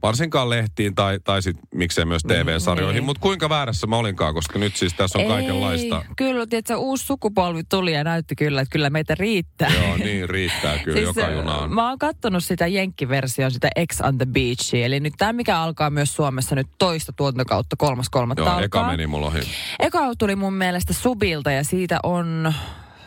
Varsinkaan 0.04 0.50
lehtiin 0.50 0.94
tai, 0.94 1.18
tai 1.24 1.42
sit, 1.42 1.56
miksei 1.74 2.04
myös 2.04 2.22
TV-sarjoihin. 2.22 2.94
Niin. 2.94 3.04
Mutta 3.04 3.20
kuinka 3.20 3.48
väärässä 3.48 3.86
mä 3.86 3.96
olinkaan, 3.96 4.34
koska 4.34 4.58
nyt 4.58 4.76
siis 4.76 4.94
tässä 4.94 5.18
on 5.18 5.26
kaikenlaista. 5.26 5.96
Ei, 5.96 6.14
kyllä, 6.16 6.46
tiedätkö, 6.46 6.76
uusi 6.76 7.06
sukupolvi 7.06 7.64
tuli 7.64 7.92
ja 7.92 8.04
näytti 8.04 8.36
kyllä, 8.36 8.60
että 8.60 8.72
kyllä 8.72 8.90
meitä 8.90 9.14
riittää. 9.14 9.72
Joo, 9.74 9.96
niin 9.96 10.28
riittää 10.28 10.78
kyllä 10.78 10.98
siis, 11.04 11.16
joka 11.16 11.28
äh, 11.28 11.32
juna 11.32 11.56
on. 11.56 11.74
Mä 11.74 11.88
oon 11.88 11.98
kattonut 11.98 12.44
sitä 12.44 12.66
jenkkiversioa, 12.66 13.50
sitä 13.50 13.68
X 13.92 14.00
on 14.00 14.18
the 14.18 14.26
Beachia. 14.26 14.86
Eli 14.86 15.00
nyt 15.00 15.14
tämä, 15.18 15.32
mikä 15.32 15.58
alkaa 15.58 15.90
myös 15.90 16.16
Suomessa 16.16 16.54
nyt 16.54 16.68
toista 16.78 17.12
tuotantokautta, 17.12 17.76
kolmas 17.76 18.10
kolmatta 18.10 18.42
Joo, 18.42 18.50
alkaa. 18.50 18.64
eka 18.64 18.86
meni 18.86 19.06
mulla 19.06 19.26
ohi. 19.26 19.40
Eka 19.78 20.00
tuli 20.18 20.36
mun 20.36 20.54
mielestä 20.54 20.92
Subilta 20.92 21.50
ja 21.50 21.64
siitä 21.64 21.98
on, 22.02 22.54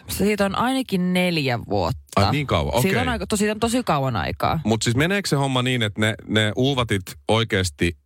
siitä 0.10 0.46
on 0.46 0.56
ainakin 0.56 1.14
neljä 1.14 1.60
vuotta. 1.70 2.02
Ai 2.16 2.32
niin 2.32 2.48
kauan, 2.48 2.82
Siitä 2.82 2.98
on, 2.98 3.02
okei. 3.02 3.12
aika, 3.12 3.28
to, 3.28 3.36
siitä 3.38 3.52
on 3.52 3.60
tosi 3.60 3.84
kauan 3.84 4.16
aikaa. 4.16 4.60
Mutta 4.66 4.84
siis 4.84 4.96
meneekö 4.96 5.30
se 5.30 5.36
homma 5.36 5.62
niin, 5.62 5.84
että 5.84 6.02
ne, 6.02 6.16
ne 6.28 6.52
uuvatit 6.56 7.02
oikeasti 7.28 7.98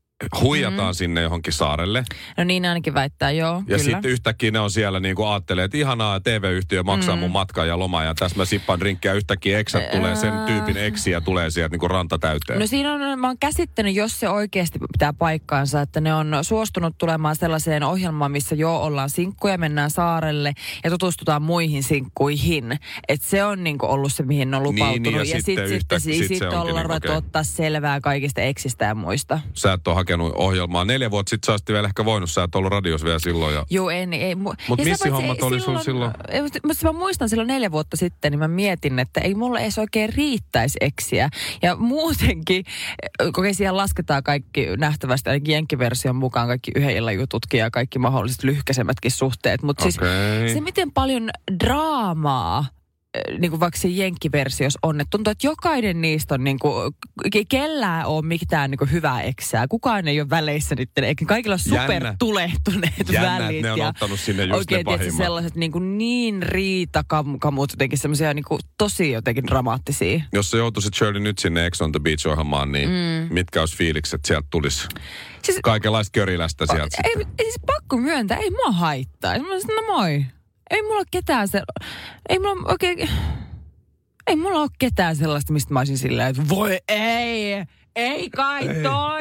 huijataan 0.41 0.93
mm. 0.93 0.95
sinne 0.95 1.21
johonkin 1.21 1.53
saarelle. 1.53 2.03
No 2.37 2.43
niin 2.43 2.65
ainakin 2.65 2.93
väittää, 2.93 3.31
joo, 3.31 3.63
Ja 3.67 3.77
sitten 3.79 4.11
yhtäkkiä 4.11 4.51
ne 4.51 4.59
on 4.59 4.71
siellä 4.71 4.99
niin 4.99 5.15
kuin 5.15 5.27
ajattelee, 5.29 5.65
että 5.65 5.77
ihanaa, 5.77 6.19
TV-yhtiö 6.19 6.83
maksaa 6.83 7.15
mm. 7.15 7.19
mun 7.19 7.31
matkan 7.31 7.67
ja 7.67 7.79
lomaa 7.79 8.03
ja 8.03 8.15
tässä 8.15 8.37
mä 8.37 8.45
sippaan 8.45 8.79
drinkkiä. 8.79 9.13
Yhtäkkiä 9.13 9.59
eksät 9.59 9.91
tulee, 9.91 10.15
sen 10.15 10.33
tyypin 10.47 10.77
eksiä 10.77 11.21
tulee 11.21 11.49
sieltä 11.49 11.73
niin 11.73 11.79
kuin 11.79 11.91
ranta 11.91 12.19
täyteen. 12.19 12.59
No 12.59 12.67
siinä 12.67 12.93
on, 12.93 13.19
mä 13.19 13.27
oon 13.27 13.37
käsittänyt, 13.39 13.95
jos 13.95 14.19
se 14.19 14.29
oikeasti 14.29 14.79
pitää 14.79 15.13
paikkaansa, 15.13 15.81
että 15.81 16.01
ne 16.01 16.13
on 16.13 16.35
suostunut 16.41 16.97
tulemaan 16.97 17.35
sellaiseen 17.35 17.83
ohjelmaan, 17.83 18.31
missä 18.31 18.55
jo 18.55 18.77
ollaan 18.77 19.09
sinkkuja, 19.09 19.57
mennään 19.57 19.89
saarelle 19.91 20.53
ja 20.83 20.89
tutustutaan 20.89 21.41
muihin 21.41 21.83
sinkkuihin. 21.83 22.79
Että 23.07 23.27
se 23.29 23.43
on 23.43 23.63
niinku 23.63 23.85
ollut 23.85 24.13
se, 24.13 24.23
mihin 24.23 24.51
ne 24.51 24.57
on 24.57 24.63
Niin, 24.63 24.73
lupautunut. 24.75 25.03
niin, 25.03 25.15
ja 25.15 25.19
ja 25.21 25.25
sitten 25.25 25.41
sitten 25.41 25.67
sit, 25.67 25.75
yhtäkkiä 25.75 25.99
sit, 26.13 26.17
sit 26.17 26.27
sit, 26.27 26.37
se 26.37 26.45
onkin 26.47 26.59
ollaan 26.59 26.91
okei. 26.91 27.11
ottaa 27.15 27.43
selvää 27.43 28.01
kaikista 28.01 28.41
eksistä 28.41 28.85
ja 28.85 28.95
muista. 28.95 29.39
Sä 29.53 29.73
et 29.73 29.87
ole 29.87 29.95
hakenut 30.11 30.33
ohjelmaa. 30.35 30.85
Neljä 30.85 31.11
vuotta 31.11 31.29
sitten 31.29 31.45
sä 31.45 31.51
olisit 31.51 31.69
vielä 31.69 31.87
ehkä 31.87 32.05
voinut, 32.05 32.31
sä 32.31 32.43
et 32.43 32.55
ollut 32.55 32.71
radios 32.71 33.03
vielä 33.03 33.19
silloin. 33.19 33.55
Ja... 33.55 33.65
Joo, 33.69 33.89
ei, 33.89 34.07
ei. 34.11 34.33
mu- 34.33 34.55
Mut 34.67 34.79
ja 34.79 34.83
sitä 34.83 34.89
missihommat 34.89 35.37
paitsi 35.37 35.69
oli 35.69 35.83
silloin? 35.83 36.11
Ei, 36.29 36.41
Mutta 36.41 36.59
mutta 36.65 36.85
mä 36.85 36.99
muistan 36.99 37.29
silloin 37.29 37.47
neljä 37.47 37.71
vuotta 37.71 37.97
sitten, 37.97 38.31
niin 38.31 38.39
mä 38.39 38.47
mietin, 38.47 38.99
että 38.99 39.21
ei 39.21 39.35
mulle 39.35 39.59
edes 39.59 39.77
oikein 39.77 40.13
riittäisi 40.13 40.77
eksiä. 40.81 41.29
Ja 41.61 41.75
muutenkin, 41.75 42.63
okei 43.37 43.53
siellä 43.53 43.77
lasketaan 43.77 44.23
kaikki 44.23 44.67
nähtävästi, 44.77 45.29
ainakin 45.29 45.53
jenkkiversion 45.53 46.15
mukaan 46.15 46.47
kaikki 46.47 46.71
yhden 46.75 46.95
illan 46.95 47.15
jututkin 47.15 47.59
ja 47.59 47.71
kaikki 47.71 47.99
mahdolliset 47.99 48.43
lyhkäisemmätkin 48.43 49.11
suhteet. 49.11 49.63
Mutta 49.63 49.83
siis 49.83 49.97
Okei. 49.97 50.53
se, 50.53 50.61
miten 50.61 50.91
paljon 50.91 51.29
draamaa 51.63 52.59
eh, 52.59 52.80
niin 53.39 53.51
kuin 53.51 53.59
vaikka 53.59 53.79
se 53.79 53.87
jenkkiversiossa 53.87 54.79
on, 54.83 55.01
että 55.01 55.09
tuntuu, 55.09 55.31
että 55.31 55.47
jokainen 55.47 56.01
niistä 56.01 56.33
on 56.35 56.43
niin 56.43 56.59
kuin, 56.59 56.93
ke- 57.35 57.45
kellään 57.49 58.05
on 58.05 58.25
mitään 58.25 58.71
niin 58.71 58.77
kuin 58.77 58.91
hyvää 58.91 59.21
eksää. 59.21 59.67
Kukaan 59.67 60.07
ei 60.07 60.21
ole 60.21 60.29
väleissä 60.29 60.75
niiden, 60.75 61.03
eikä 61.03 61.25
kaikilla 61.25 61.57
Jännä. 61.65 61.81
supertulehtuneet 61.81 63.09
Jännä, 63.11 63.39
välit. 63.39 63.61
ne 63.61 63.71
on 63.71 63.79
ja 63.79 63.87
ottanut 63.87 64.19
sinne 64.19 64.43
just 64.43 64.57
oikein 64.57 64.85
ne 64.85 64.97
tietysti 64.97 65.17
sellaiset 65.17 65.55
niin, 65.55 65.71
kuin 65.71 65.97
niin 65.97 66.43
riitakamut, 66.43 67.71
jotenkin 67.71 67.99
semmoisia 67.99 68.33
niin 68.33 68.45
kuin 68.47 68.59
tosi 68.77 69.11
jotenkin 69.11 69.47
dramaattisia. 69.47 70.21
Jos 70.33 70.51
sä 70.51 70.57
joutuisit 70.57 70.93
Shirley 70.93 71.19
nyt 71.19 71.39
sinne 71.39 71.65
Ex 71.65 71.81
on 71.81 71.91
the 71.91 71.99
Beach-ohjelmaan, 71.99 72.71
niin 72.71 72.89
mm. 72.89 73.33
mitkä 73.33 73.59
olisi 73.59 73.77
fiilikset, 73.77 74.13
että 74.13 74.27
sieltä 74.27 74.47
tulisi 74.51 74.87
Siis, 75.43 75.59
kaikenlaista 75.63 76.11
körilästä 76.11 76.65
sieltä 76.65 76.97
ei, 77.03 77.11
ei, 77.17 77.45
siis 77.45 77.59
pakko 77.65 77.97
myöntää, 77.97 78.37
ei 78.37 78.51
mua 78.51 78.71
haittaa. 78.71 79.39
Mä 79.39 79.59
sanoin, 79.59 79.87
no 79.87 79.97
moi. 79.97 80.25
Ei 80.71 80.81
mulla 80.81 80.97
ole 80.97 81.05
ketään 81.11 81.47
se... 81.47 81.61
Ei 82.29 82.39
mulla 82.39 82.71
oikein... 82.71 83.09
Ei 84.27 84.35
mulla 84.35 84.59
ole 84.59 84.69
ketään 84.79 85.15
sellaista, 85.15 85.53
mistä 85.53 85.73
mä 85.73 85.79
olisin 85.79 85.97
silleen, 85.97 86.27
että 86.27 86.49
voi 86.49 86.79
ei, 86.87 87.53
ei 87.95 88.29
kai 88.29 88.61
toi. 88.83 89.19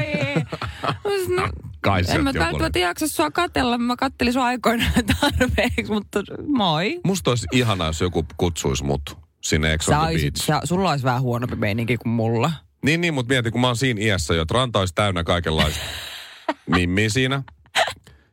Sanoin, 1.03 1.37
no, 1.37 1.49
Kai 1.81 2.03
en 2.09 2.25
mä 2.25 2.33
välttämättä 2.35 2.79
jaksa 2.79 3.09
sua 3.09 3.31
katella, 3.31 3.79
mä 3.79 3.97
kattelin 3.97 4.33
sua 4.33 4.45
aikoinaan 4.45 4.93
tarpeeksi, 5.21 5.93
mutta 5.93 6.23
moi. 6.47 7.01
Musta 7.05 7.31
olisi 7.31 7.47
ihanaa, 7.53 7.87
jos 7.87 8.01
joku 8.01 8.27
kutsuisi 8.37 8.85
mut 8.85 9.19
sinne 9.41 9.73
Ex 9.73 9.89
on 9.89 9.95
Beach. 10.07 10.45
sä, 10.45 10.61
sulla 10.65 10.91
olisi 10.91 11.05
vähän 11.05 11.23
huonompi 11.23 11.57
meininki 11.57 11.97
kuin 11.97 12.13
mulla. 12.13 12.53
Niin, 12.85 13.01
niin, 13.01 13.15
mutta 13.15 13.29
mieti, 13.33 13.51
kun 13.51 13.61
mä 13.61 13.67
oon 13.67 13.77
siinä 13.77 14.01
iässä 14.01 14.35
jo, 14.35 14.43
että 14.43 14.55
ranta 14.55 14.79
olisi 14.79 14.95
täynnä 14.95 15.25
kaikenlaista 15.25 15.81
mimmiä 16.77 17.09
siinä. 17.09 17.43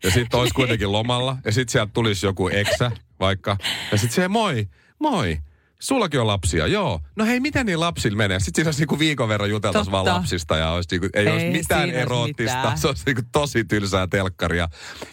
Ja 0.04 0.12
sitten 0.12 0.40
olisi 0.40 0.54
kuitenkin 0.54 0.92
lomalla. 0.92 1.38
Ja 1.46 1.52
sitten 1.52 1.72
sieltä 1.72 1.92
tulisi 1.94 2.26
joku 2.26 2.48
eksä 2.48 2.92
vaikka. 3.20 3.58
Ja 3.92 3.98
sitten 3.98 4.16
se, 4.16 4.28
moi, 4.28 4.68
moi. 5.00 5.38
Sullakin 5.80 6.20
on 6.20 6.28
lapsia, 6.28 6.68
joo. 6.68 7.00
No 7.16 7.26
hei, 7.26 7.40
miten 7.40 7.66
niin 7.66 7.80
lapsilla 7.80 8.18
menee? 8.18 8.40
Sitten 8.40 8.56
siinä 8.56 8.68
olisi 8.68 8.82
niinku 8.82 9.00
viikon 9.00 9.30
verran 9.30 9.50
juteltaisiin 9.50 9.92
vaan 9.92 10.06
lapsista 10.06 10.58
ja 10.58 10.72
olisi 10.72 10.88
niinku, 10.92 11.08
ei, 11.14 11.28
Ei 11.28 11.34
olisi 11.34 11.46
mitään 11.50 11.90
eroottista. 11.90 12.58
mitään. 12.58 12.78
Se 12.82 12.88
olisi 12.88 13.04
niinku 13.06 13.22
tosi 13.32 13.66
tylsää 13.66 14.08
telkkaria. 14.08 14.68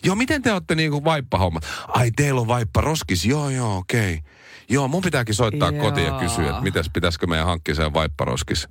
Joo, 0.05 0.15
miten 0.15 0.43
te 0.43 0.53
olette 0.53 0.75
niinku 0.75 1.05
vaippahomma? 1.05 1.61
Ai, 1.89 2.11
teillä 2.11 2.41
on 2.41 2.47
vaippa 2.47 2.81
roskis? 2.81 3.25
Joo, 3.25 3.51
joo, 3.51 3.77
okei. 3.77 4.21
Joo, 4.69 4.89
mun 4.89 5.03
pitääkin 5.03 5.35
soittaa 5.35 5.71
Joo. 5.71 5.83
kotiin 5.85 6.07
ja 6.07 6.19
kysyä, 6.19 6.49
että 6.51 6.63
mitäs, 6.63 6.91
pitäisikö 6.93 7.27
meidän 7.27 7.47
hankkia 7.47 7.75
sen 7.75 7.95
vaipparoskis. 7.95 8.69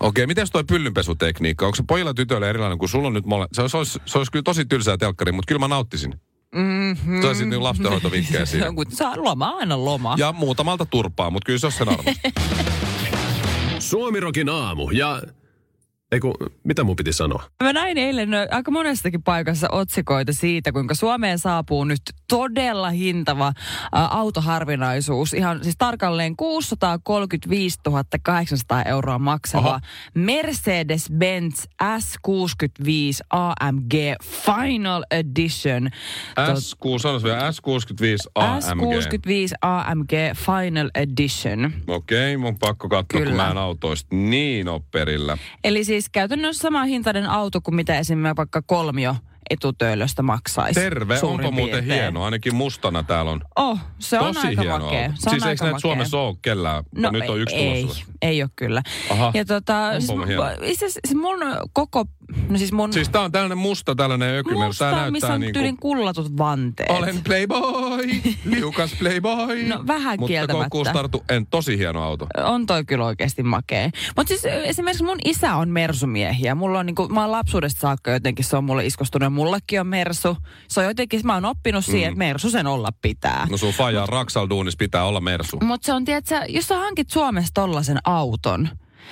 Okei, 0.00 0.26
miten 0.26 0.46
toi 0.52 0.64
pyllynpesutekniikka? 0.64 1.66
Onko 1.66 1.76
se 1.76 1.84
pojilla 1.88 2.14
tytöillä 2.14 2.48
erilainen 2.48 2.78
kuin 2.78 2.88
sulla 2.88 3.06
on 3.06 3.12
nyt 3.14 3.26
mole... 3.26 3.46
Se, 3.52 3.60
olisi- 3.62 3.70
se, 3.72 3.76
olisi, 3.78 3.98
se 4.06 4.18
olisi 4.18 4.32
kyllä 4.32 4.42
tosi 4.42 4.64
tylsää 4.64 4.96
telkkari, 4.96 5.32
mutta 5.32 5.48
kyllä 5.48 5.58
mä 5.58 5.68
nauttisin. 5.68 6.20
Mm-hmm. 6.54 7.20
Se 7.20 7.26
olisi 7.26 7.46
niin 7.46 7.62
lastenhoitovinkkejä 7.62 8.46
Se 8.46 8.50
siinä. 8.50 8.72
kun 8.76 8.86
saa 8.88 9.14
loma, 9.16 9.48
aina 9.48 9.84
loma. 9.84 10.14
Ja 10.18 10.32
muutamalta 10.32 10.86
turpaa, 10.86 11.30
mutta 11.30 11.46
kyllä 11.46 11.58
se 11.58 11.66
on 11.66 11.72
sen 11.72 11.88
arvosta. 11.88 12.30
Suomirokin 13.78 14.48
aamu 14.48 14.90
ja... 14.90 15.22
Eiku, 16.12 16.34
mitä 16.64 16.84
mun 16.84 16.96
piti 16.96 17.12
sanoa? 17.12 17.42
Mä 17.62 17.72
näin 17.72 17.98
eilen 17.98 18.28
aika 18.50 18.70
monestakin 18.70 19.22
paikassa 19.22 19.68
otsikoita 19.72 20.32
siitä, 20.32 20.72
kuinka 20.72 20.94
Suomeen 20.94 21.38
saapuu 21.38 21.84
nyt 21.84 22.00
todella 22.28 22.90
hintava 22.90 23.46
ä, 23.46 23.52
autoharvinaisuus. 23.92 25.32
Ihan 25.34 25.64
siis 25.64 25.74
tarkalleen 25.78 26.36
635 26.36 27.78
800 28.22 28.82
euroa 28.82 29.18
maksava 29.18 29.68
Oho. 29.68 29.78
Mercedes-Benz 30.14 31.64
S65 31.82 33.26
AMG 33.30 33.92
Final 34.24 35.04
Edition. 35.10 35.90
S6, 36.38 36.98
sanois 36.98 37.24
vielä 37.24 37.50
S65 37.50 38.30
AMG. 38.34 38.62
S65 38.64 39.54
AMG 39.62 40.12
Final 40.36 40.90
Edition. 40.94 41.72
Okei, 41.86 42.36
mun 42.36 42.58
pakko 42.58 42.88
katsoa, 42.88 43.18
kun 43.20 43.20
Kyllä. 43.22 43.42
mä 43.44 43.50
en 43.50 43.58
autoista 43.58 44.16
niin 44.16 44.68
ole 44.68 44.82
perillä. 44.90 45.38
Eli 45.64 45.84
siis 45.84 45.99
käytännössä 46.12 46.60
sama 46.62 46.84
hintainen 46.84 47.26
auto 47.26 47.60
kuin 47.60 47.74
mitä 47.74 47.98
esimerkiksi 47.98 48.36
vaikka 48.36 48.62
kolmio 48.62 49.16
etutöölöstä 49.50 50.22
maksaisi. 50.22 50.80
Terve, 50.80 51.18
onpa 51.22 51.50
muuten 51.50 51.54
piirtein. 51.84 51.84
hieno. 52.00 52.24
Ainakin 52.24 52.54
mustana 52.54 53.02
täällä 53.02 53.30
on. 53.30 53.40
Oh, 53.56 53.78
se 53.98 54.18
on 54.18 54.34
Tosi 54.34 54.46
aika 54.46 54.62
hieno 54.62 54.78
makea. 54.78 55.02
auto. 55.02 55.14
Se 55.18 55.30
on 55.30 55.34
siis 55.40 55.42
eikö 55.42 55.48
aika 55.48 55.64
näitä 55.64 55.74
makea. 55.74 55.80
Suomessa 55.80 56.18
ole 56.18 56.36
kellään? 56.42 56.84
No 56.96 57.10
Nyt 57.10 57.28
on 57.30 57.40
yksi 57.40 57.56
ei, 57.56 57.82
tulossa. 57.82 58.04
ei 58.22 58.42
ole 58.42 58.50
kyllä. 58.56 58.82
Aha, 59.10 59.30
Ja 59.34 59.44
tota, 59.44 59.90
siis, 60.00 60.10
itse 60.62 60.84
asiassa 60.86 61.00
siis 61.06 61.20
mun 61.20 61.38
koko, 61.72 62.04
no 62.50 62.58
siis 62.58 62.72
mun 62.72 62.92
Siis 62.92 63.08
tää 63.08 63.20
on 63.22 63.32
tällainen 63.32 63.58
musta 63.58 63.94
tällainen 63.94 64.34
ökymel. 64.38 64.66
musta, 64.66 64.90
Tää 64.90 65.10
missä 65.10 65.32
on 65.32 65.40
niinku... 65.40 65.52
tyylin 65.52 65.76
kullatut 65.76 66.38
vanteet. 66.38 66.90
Olen 66.90 67.20
playboy, 67.24 68.06
liukas 68.44 68.94
playboy. 68.98 69.64
No, 69.68 69.84
vähän 69.86 70.20
Mutta 70.20 70.28
kieltämättä. 70.28 70.92
tartu, 70.92 71.24
en 71.28 71.46
tosi 71.46 71.78
hieno 71.78 72.02
auto. 72.02 72.26
On 72.44 72.66
toi 72.66 72.84
kyllä 72.84 73.04
oikeasti 73.04 73.42
makea. 73.42 73.90
Mutta 74.16 74.28
siis 74.28 74.42
esimerkiksi 74.64 75.04
mun 75.04 75.18
isä 75.24 75.54
on 75.54 75.68
mersumiehiä. 75.68 76.54
Mulla 76.54 76.78
on 76.78 76.86
niinku, 76.86 77.08
mä 77.08 77.20
oon 77.20 77.32
lapsuudesta 77.32 77.80
saakka 77.80 78.10
jotenkin 78.10 78.44
se 78.44 78.56
on 78.56 78.64
mulle 78.64 78.86
iskostunut. 78.86 79.26
Ja 79.26 79.30
mullakin 79.30 79.80
on 79.80 79.86
mersu. 79.86 80.36
Se 80.68 80.80
on 80.80 80.86
jotenkin, 80.86 81.20
mä 81.24 81.34
oon 81.34 81.44
oppinut 81.44 81.84
siihen, 81.84 82.08
että 82.08 82.18
mersu 82.18 82.50
sen 82.50 82.66
olla 82.66 82.88
pitää. 83.02 83.46
No 83.50 83.56
sun 83.56 83.72
faija 83.72 84.06
Raksal-duunis 84.06 84.76
pitää 84.78 85.04
olla 85.04 85.20
mersu. 85.20 85.58
Mutta 85.62 85.86
se 85.86 85.92
on, 85.92 86.04
tiedätkö, 86.04 86.40
jos 86.48 86.68
sä 86.68 86.78
hankit 86.78 87.10
Suomesta 87.10 87.60
tollasen 87.60 87.98
auton, 88.04 88.68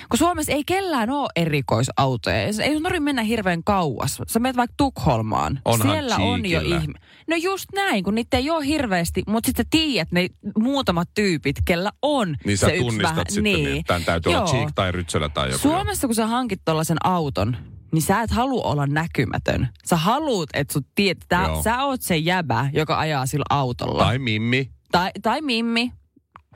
kun 0.08 0.18
Suomessa 0.18 0.52
ei 0.52 0.62
kellään 0.66 1.10
ole 1.10 1.28
erikoisautoja. 1.36 2.36
Ei 2.42 2.52
sun 2.52 2.82
tarvitse 2.82 3.00
mennä 3.00 3.22
hirveän 3.22 3.64
kauas. 3.64 4.18
Sä 4.28 4.38
menet 4.38 4.56
vaikka 4.56 4.74
Tukholmaan. 4.76 5.60
Onhan 5.64 5.90
Siellä 5.90 6.16
on 6.16 6.46
jo 6.46 6.60
Cheekillä. 6.60 6.80
ihme. 6.82 6.98
No 7.28 7.36
just 7.36 7.64
näin, 7.74 8.04
kun 8.04 8.14
niitä 8.14 8.36
ei 8.36 8.50
ole 8.50 8.66
hirveästi, 8.66 9.22
mutta 9.26 9.46
sitten 9.46 9.64
sä 9.64 9.68
tiedät 9.70 10.12
ne 10.12 10.28
muutamat 10.58 11.08
tyypit, 11.14 11.56
kellä 11.64 11.90
on 12.02 12.36
Niin 12.44 12.58
sä 12.58 12.66
se 12.66 12.72
yksi 12.72 12.84
tunnistat 12.84 13.10
vähän. 13.10 13.24
sitten, 13.28 13.42
niin. 13.44 13.64
niin. 13.64 13.84
tämän 13.84 14.04
täytyy 14.04 14.30
olla 14.30 14.38
Joo. 14.40 14.46
cheek 14.52 14.68
tai 14.74 14.92
rytsölä 14.92 15.28
tai 15.28 15.46
joku. 15.48 15.58
Suomessa 15.58 16.06
kun 16.08 16.14
sä 16.14 16.26
hankit 16.26 16.60
tollasen 16.64 16.96
auton, 17.04 17.56
niin 17.92 18.02
sä 18.02 18.20
et 18.22 18.30
halua 18.30 18.62
olla 18.62 18.86
näkymätön. 18.86 19.68
Sä 19.86 19.96
haluut, 19.96 20.50
että 20.54 20.72
sut 20.72 20.86
tietää, 20.94 21.62
sä 21.64 21.84
oot 21.84 22.02
se 22.02 22.16
jäbä, 22.16 22.70
joka 22.72 22.98
ajaa 22.98 23.26
sillä 23.26 23.44
autolla. 23.50 24.04
Tai 24.04 24.18
mimmi. 24.18 24.70
Tai, 24.92 25.10
tai 25.22 25.40
Mimmi, 25.40 25.92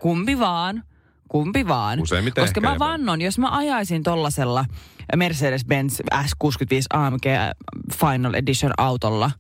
kumpi 0.01 0.39
vaan, 0.39 0.83
kumpi 1.33 1.69
vaan. 1.69 2.01
Useimmiten 2.01 2.45
Koska 2.45 2.61
mä 2.61 2.79
vannon, 2.79 3.21
jos 3.21 3.39
mä 3.39 3.57
ajaisin 3.57 4.03
tollasella 4.03 4.65
Mercedes-Benz 5.17 6.01
S65 6.15 6.99
AMG 6.99 7.23
Final 8.01 8.35
Edition 8.35 8.73
autolla, 8.79 9.31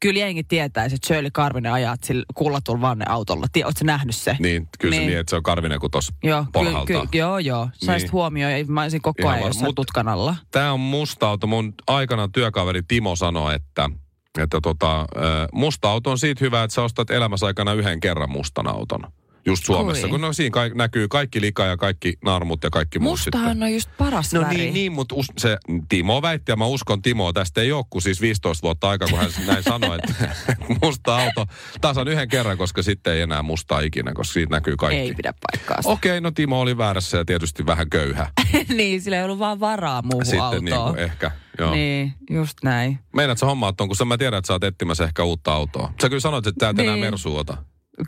kyllä 0.00 0.18
jengi 0.20 0.44
tietäisi, 0.44 0.94
että 0.94 1.06
Shirley 1.06 1.30
Karvinen 1.30 1.72
ajaa 1.72 1.96
sillä 2.04 2.24
kullatulla 2.34 2.80
vanne 2.80 3.04
autolla. 3.08 3.46
Oletko 3.64 3.84
nähnyt 3.84 4.16
se? 4.16 4.36
Niin, 4.40 4.68
kyllä 4.78 4.94
se 4.94 5.00
Niin. 5.00 5.08
niin, 5.08 5.18
että 5.20 5.30
se 5.30 5.36
on 5.36 5.42
Karvinen 5.42 5.80
kuin 5.80 5.90
tuossa 5.90 6.12
Joo, 6.22 6.44
ky- 6.86 6.94
ky- 7.10 7.18
joo, 7.18 7.38
joo. 7.38 7.68
Saisit 7.74 8.06
Niin. 8.06 8.12
huomioon, 8.12 8.52
ja 8.52 8.64
mä 8.68 8.82
olisin 8.82 9.02
koko 9.02 9.28
ajan 9.28 9.46
jossain 9.46 9.74
tutkan 9.74 10.08
alla. 10.08 10.36
Tämä 10.50 10.72
on 10.72 10.80
musta 10.80 11.28
auto. 11.28 11.46
Mun 11.46 11.74
aikanaan 11.86 12.32
työkaveri 12.32 12.82
Timo 12.88 13.16
sanoi, 13.16 13.54
että, 13.54 13.90
että 14.38 14.60
tota, 14.62 15.06
musta 15.52 15.90
auto 15.90 16.10
on 16.10 16.18
siitä 16.18 16.44
hyvä, 16.44 16.62
että 16.62 16.74
sä 16.74 16.82
ostat 16.82 17.10
elämässä 17.10 17.46
aikana 17.46 17.72
yhden 17.72 18.00
kerran 18.00 18.30
mustan 18.30 18.66
auton. 18.66 19.00
Just 19.48 19.64
Suomessa, 19.64 20.06
Oi. 20.06 20.10
kun 20.10 20.20
no, 20.20 20.32
siinä 20.32 20.50
ka- 20.50 20.68
näkyy 20.74 21.08
kaikki 21.08 21.40
lika 21.40 21.64
ja 21.66 21.76
kaikki 21.76 22.14
narmut 22.24 22.64
ja 22.64 22.70
kaikki 22.70 22.98
muu 22.98 23.16
sitten. 23.16 23.40
Mustahan 23.40 23.62
on 23.62 23.72
just 23.72 23.90
paras 23.98 24.32
No 24.32 24.40
väri. 24.40 24.56
niin, 24.56 24.74
niin 24.74 24.92
mutta 24.92 25.14
us, 25.14 25.26
se 25.38 25.58
Timo 25.88 26.22
väitti, 26.22 26.52
ja 26.52 26.56
mä 26.56 26.66
uskon 26.66 27.02
Timoa, 27.02 27.32
tästä 27.32 27.60
ei 27.60 27.72
ole 27.72 27.84
kuin 27.90 28.02
siis 28.02 28.20
15 28.20 28.62
vuotta 28.62 28.88
aikaa, 28.90 29.08
kun 29.08 29.18
hän 29.18 29.30
näin 29.46 29.62
sanoi, 29.62 29.98
että 30.02 30.28
musta 30.82 31.16
auto 31.16 31.46
tasan 31.80 32.08
yhden 32.08 32.28
kerran, 32.28 32.58
koska 32.58 32.82
sitten 32.82 33.12
ei 33.12 33.20
enää 33.20 33.42
mustaa 33.42 33.80
ikinä, 33.80 34.12
koska 34.14 34.32
siitä 34.32 34.54
näkyy 34.56 34.76
kaikki. 34.76 35.00
Ei 35.00 35.14
pidä 35.14 35.34
paikkaansa. 35.52 35.88
Okei, 35.90 36.20
no 36.20 36.30
Timo 36.30 36.60
oli 36.60 36.78
väärässä 36.78 37.16
ja 37.18 37.24
tietysti 37.24 37.66
vähän 37.66 37.90
köyhä. 37.90 38.30
niin, 38.76 39.02
sillä 39.02 39.16
ei 39.16 39.24
ollut 39.24 39.38
vaan 39.38 39.60
varaa 39.60 40.02
muuhun 40.02 40.24
Sitten 40.24 40.42
autoon. 40.42 40.64
niin 40.64 40.76
kuin 40.80 40.98
ehkä, 40.98 41.30
joo. 41.58 41.70
Niin, 41.74 42.12
just 42.30 42.58
näin. 42.64 42.98
Meinaat 43.16 43.38
sä 43.38 43.46
hommaat 43.46 43.80
on, 43.80 43.88
kun 43.88 43.96
sä 43.96 44.04
mä 44.04 44.18
tiedän, 44.18 44.38
että 44.38 44.46
sä 44.46 44.52
oot 44.52 44.64
etsimässä 44.64 45.04
ehkä 45.04 45.22
uutta 45.24 45.52
autoa. 45.52 45.92
Sä 46.02 46.08
kyllä 46.08 46.20
sanoit, 46.20 46.46
että 46.46 46.66
sä 46.66 46.70
et 46.70 46.78
enää 46.78 46.94
Niin. 46.94 47.04
Mersu 47.04 47.36
ota. 47.36 47.56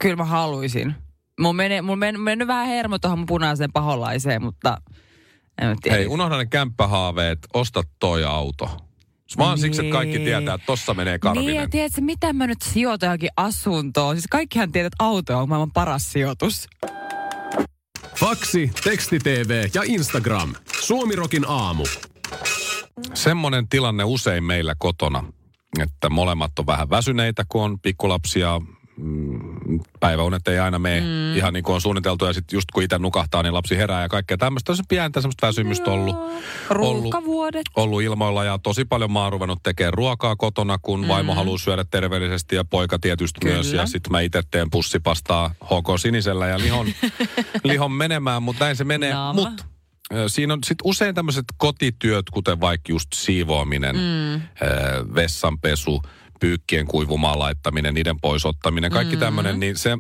Kyllä 0.00 0.16
mä 0.16 0.24
haluaisin. 0.24 0.94
Mulla 1.40 1.52
menee, 1.52 1.82
mulla 1.82 1.96
menee, 1.96 2.20
menee 2.20 2.46
vähän 2.46 2.66
hermo 2.66 2.98
tuohon 2.98 3.18
mun 3.18 3.26
punaiseen 3.26 3.72
paholaiseen, 3.72 4.42
mutta 4.42 4.76
en 5.62 5.68
mä 5.68 5.74
tiedä. 5.82 5.96
Hei, 5.96 6.06
unohda 6.06 6.36
ne 6.36 6.46
kämppähaaveet, 6.46 7.38
osta 7.54 7.82
toi 8.00 8.24
auto. 8.24 8.76
Vaan 9.38 9.58
siksi, 9.58 9.80
että 9.80 9.92
kaikki 9.92 10.18
Niin. 10.18 10.24
tietää, 10.24 10.54
että 10.54 10.66
tossa 10.66 10.94
menee 10.94 11.12
Niin, 11.14 11.20
Karvinen. 11.20 11.54
ja 11.54 11.68
tiedätkö, 11.68 12.00
mitä 12.00 12.32
mä 12.32 12.46
nyt 12.46 12.62
sijoitan 12.62 13.06
johonkin 13.06 13.28
asuntoon? 13.36 14.16
Siis 14.16 14.26
kaikkihan 14.30 14.72
tietää, 14.72 14.86
että 14.86 15.04
auto 15.04 15.38
on 15.38 15.48
maailman 15.48 15.72
paras 15.72 16.12
sijoitus. 16.12 16.68
Faksi, 18.16 18.70
teksti-TV 18.84 19.68
ja 19.74 19.82
Instagram. 19.86 20.54
Suomirokin 20.80 21.44
aamu. 21.48 21.84
Semmoinen 23.14 23.68
tilanne 23.68 24.04
usein 24.04 24.44
meillä 24.44 24.74
kotona, 24.78 25.24
että 25.80 26.10
molemmat 26.10 26.58
on 26.58 26.66
vähän 26.66 26.90
väsyneitä, 26.90 27.44
kun 27.48 27.62
on 27.62 27.80
pikkulapsia. 27.80 28.60
Mm, 29.02 29.80
Päiväunet 30.00 30.48
ei 30.48 30.58
aina 30.58 30.78
mene 30.78 31.00
mm. 31.00 31.36
ihan 31.36 31.52
niin 31.52 31.62
kuin 31.62 31.74
on 31.74 31.80
suunniteltu 31.80 32.24
ja 32.24 32.32
sitten 32.32 32.56
just 32.56 32.70
kun 32.70 32.82
itse 32.82 32.98
nukahtaa, 32.98 33.42
niin 33.42 33.54
lapsi 33.54 33.76
herää 33.76 34.02
ja 34.02 34.08
kaikkea 34.08 34.36
tämmöistä. 34.36 34.72
On 34.72 34.76
se 34.76 34.82
pientä 34.88 35.20
semmoista 35.20 35.46
väsymystä 35.46 35.90
ollut. 35.90 36.16
Ruuhkavuodet. 36.70 37.66
ollut 37.76 38.02
ilmoilla 38.02 38.44
ja 38.44 38.58
tosi 38.58 38.84
paljon 38.84 39.12
mä 39.12 39.22
oon 39.22 39.32
ruvennut 39.32 39.62
tekemään 39.62 39.94
ruokaa 39.94 40.36
kotona, 40.36 40.78
kun 40.78 41.00
mm. 41.00 41.08
vaimo 41.08 41.34
haluaa 41.34 41.58
syödä 41.58 41.84
terveellisesti 41.90 42.56
ja 42.56 42.64
poika 42.64 42.98
tietysti 42.98 43.40
Kyllä. 43.40 43.54
myös. 43.54 43.72
Ja 43.72 43.86
sitten 43.86 44.12
mä 44.12 44.20
itse 44.20 44.42
teen 44.50 44.70
pussipastaa 44.70 45.54
HK 45.64 45.98
Sinisellä 45.98 46.46
ja 46.46 46.58
lihon, 46.58 46.86
lihon 47.64 47.92
menemään, 47.92 48.42
mutta 48.42 48.64
näin 48.64 48.76
se 48.76 48.84
menee. 48.84 49.14
Mutta 49.34 49.64
siinä 50.26 50.54
on 50.54 50.58
sitten 50.64 50.84
usein 50.84 51.14
tämmöiset 51.14 51.44
kotityöt, 51.56 52.30
kuten 52.30 52.60
vaikka 52.60 52.92
just 52.92 53.08
siivoaminen, 53.14 53.96
mm. 53.96 54.42
vessanpesu, 55.14 56.02
pyykkien 56.40 56.86
kuivumaan 56.86 57.38
laittaminen, 57.38 57.94
niiden 57.94 58.20
pois 58.20 58.46
ottaminen, 58.46 58.90
kaikki 58.90 59.16
mm. 59.16 59.20
tämmöinen, 59.20 59.60
niin 59.60 59.76
se, 59.76 59.98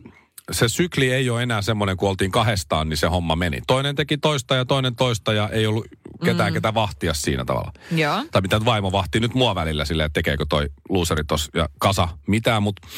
se 0.50 0.68
sykli 0.68 1.12
ei 1.12 1.30
ole 1.30 1.42
enää 1.42 1.62
semmoinen, 1.62 1.96
kun 1.96 2.08
oltiin 2.08 2.30
kahdestaan, 2.30 2.88
niin 2.88 2.96
se 2.96 3.06
homma 3.06 3.36
meni. 3.36 3.60
Toinen 3.66 3.94
teki 3.96 4.18
toista 4.18 4.54
ja 4.54 4.64
toinen 4.64 4.96
toista 4.96 5.32
ja 5.32 5.48
ei 5.48 5.66
ollut 5.66 5.86
ketään, 6.24 6.52
mm. 6.52 6.54
ketä 6.54 6.74
vahtia 6.74 7.14
siinä 7.14 7.44
tavalla. 7.44 7.72
Joo. 7.90 8.24
Tai 8.30 8.42
mitä 8.42 8.64
vaimo 8.64 8.92
vahtii 8.92 9.20
nyt 9.20 9.34
mua 9.34 9.54
välillä 9.54 9.84
silleen, 9.84 10.06
että 10.06 10.18
tekeekö 10.18 10.46
toi 10.48 10.68
luuseri 10.88 11.24
tos 11.24 11.48
ja 11.54 11.68
kasa 11.78 12.08
mitään. 12.26 12.62
Mutta 12.62 12.88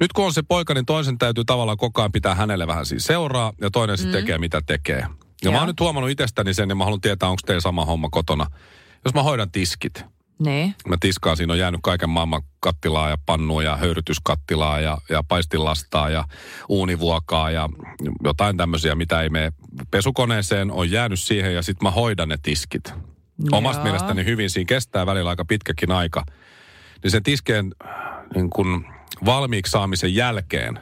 nyt 0.00 0.12
kun 0.12 0.24
on 0.24 0.32
se 0.32 0.42
poika, 0.42 0.74
niin 0.74 0.86
toisen 0.86 1.18
täytyy 1.18 1.44
tavallaan 1.44 1.78
koko 1.78 2.00
ajan 2.02 2.12
pitää 2.12 2.34
hänelle 2.34 2.66
vähän 2.66 2.86
siinä 2.86 3.00
seuraa 3.00 3.52
ja 3.60 3.70
toinen 3.70 3.98
sitten 3.98 4.20
tekee 4.20 4.38
mitä 4.38 4.60
tekee. 4.66 4.98
Ja 4.98 5.08
Joo. 5.42 5.52
mä 5.52 5.58
oon 5.58 5.68
nyt 5.68 5.80
huomannut 5.80 6.10
itsestäni 6.10 6.54
sen 6.54 6.68
ja 6.68 6.74
mä 6.74 6.84
haluan 6.84 7.00
tietää, 7.00 7.28
onko 7.28 7.40
teillä 7.46 7.60
sama 7.60 7.84
homma 7.84 8.08
kotona. 8.10 8.46
Jos 9.04 9.14
mä 9.14 9.22
hoidan 9.22 9.50
tiskit, 9.50 10.04
Niin. 10.40 10.74
mä 10.88 10.96
tiskaan, 11.00 11.36
siinä 11.36 11.52
on 11.52 11.58
jäänyt 11.58 11.80
kaiken 11.82 12.10
maailman 12.10 12.42
kattilaa 12.60 13.08
ja 13.10 13.18
pannua 13.26 13.62
ja 13.62 13.76
höyrytyskattilaa 13.76 14.80
ja, 14.80 14.98
ja 15.08 15.22
paistilastaa 15.22 16.10
ja 16.10 16.24
uunivuokaa 16.68 17.50
ja 17.50 17.68
jotain 18.24 18.56
tämmöisiä, 18.56 18.94
mitä 18.94 19.22
ei 19.22 19.28
mene 19.28 19.52
pesukoneeseen, 19.90 20.70
on 20.72 20.90
jäänyt 20.90 21.20
siihen 21.20 21.54
ja 21.54 21.62
sitten 21.62 21.86
mä 21.86 21.90
hoidan 21.90 22.28
ne 22.28 22.38
tiskit. 22.42 22.94
Omasta 23.52 23.78
Joo. 23.78 23.84
mielestäni 23.84 24.24
hyvin, 24.24 24.50
siinä 24.50 24.68
kestää 24.68 25.06
välillä 25.06 25.30
aika 25.30 25.44
pitkäkin 25.44 25.92
aika. 25.92 26.24
Niin 27.02 27.10
sen 27.10 27.22
tiskeen 27.22 27.74
niin 28.34 28.50
kun 28.50 28.86
valmiiksi 29.24 29.70
saamisen 29.70 30.14
jälkeen, 30.14 30.78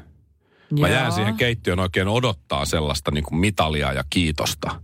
mä 0.81 0.89
jään 0.89 1.13
siihen 1.13 1.37
keittiön 1.37 1.79
oikein 1.79 2.09
odottaa 2.09 2.65
sellaista 2.65 3.11
niin 3.11 3.25
kuin 3.25 3.39
mitalia 3.39 3.93
ja 3.93 4.05
kiitosta. 4.11 4.81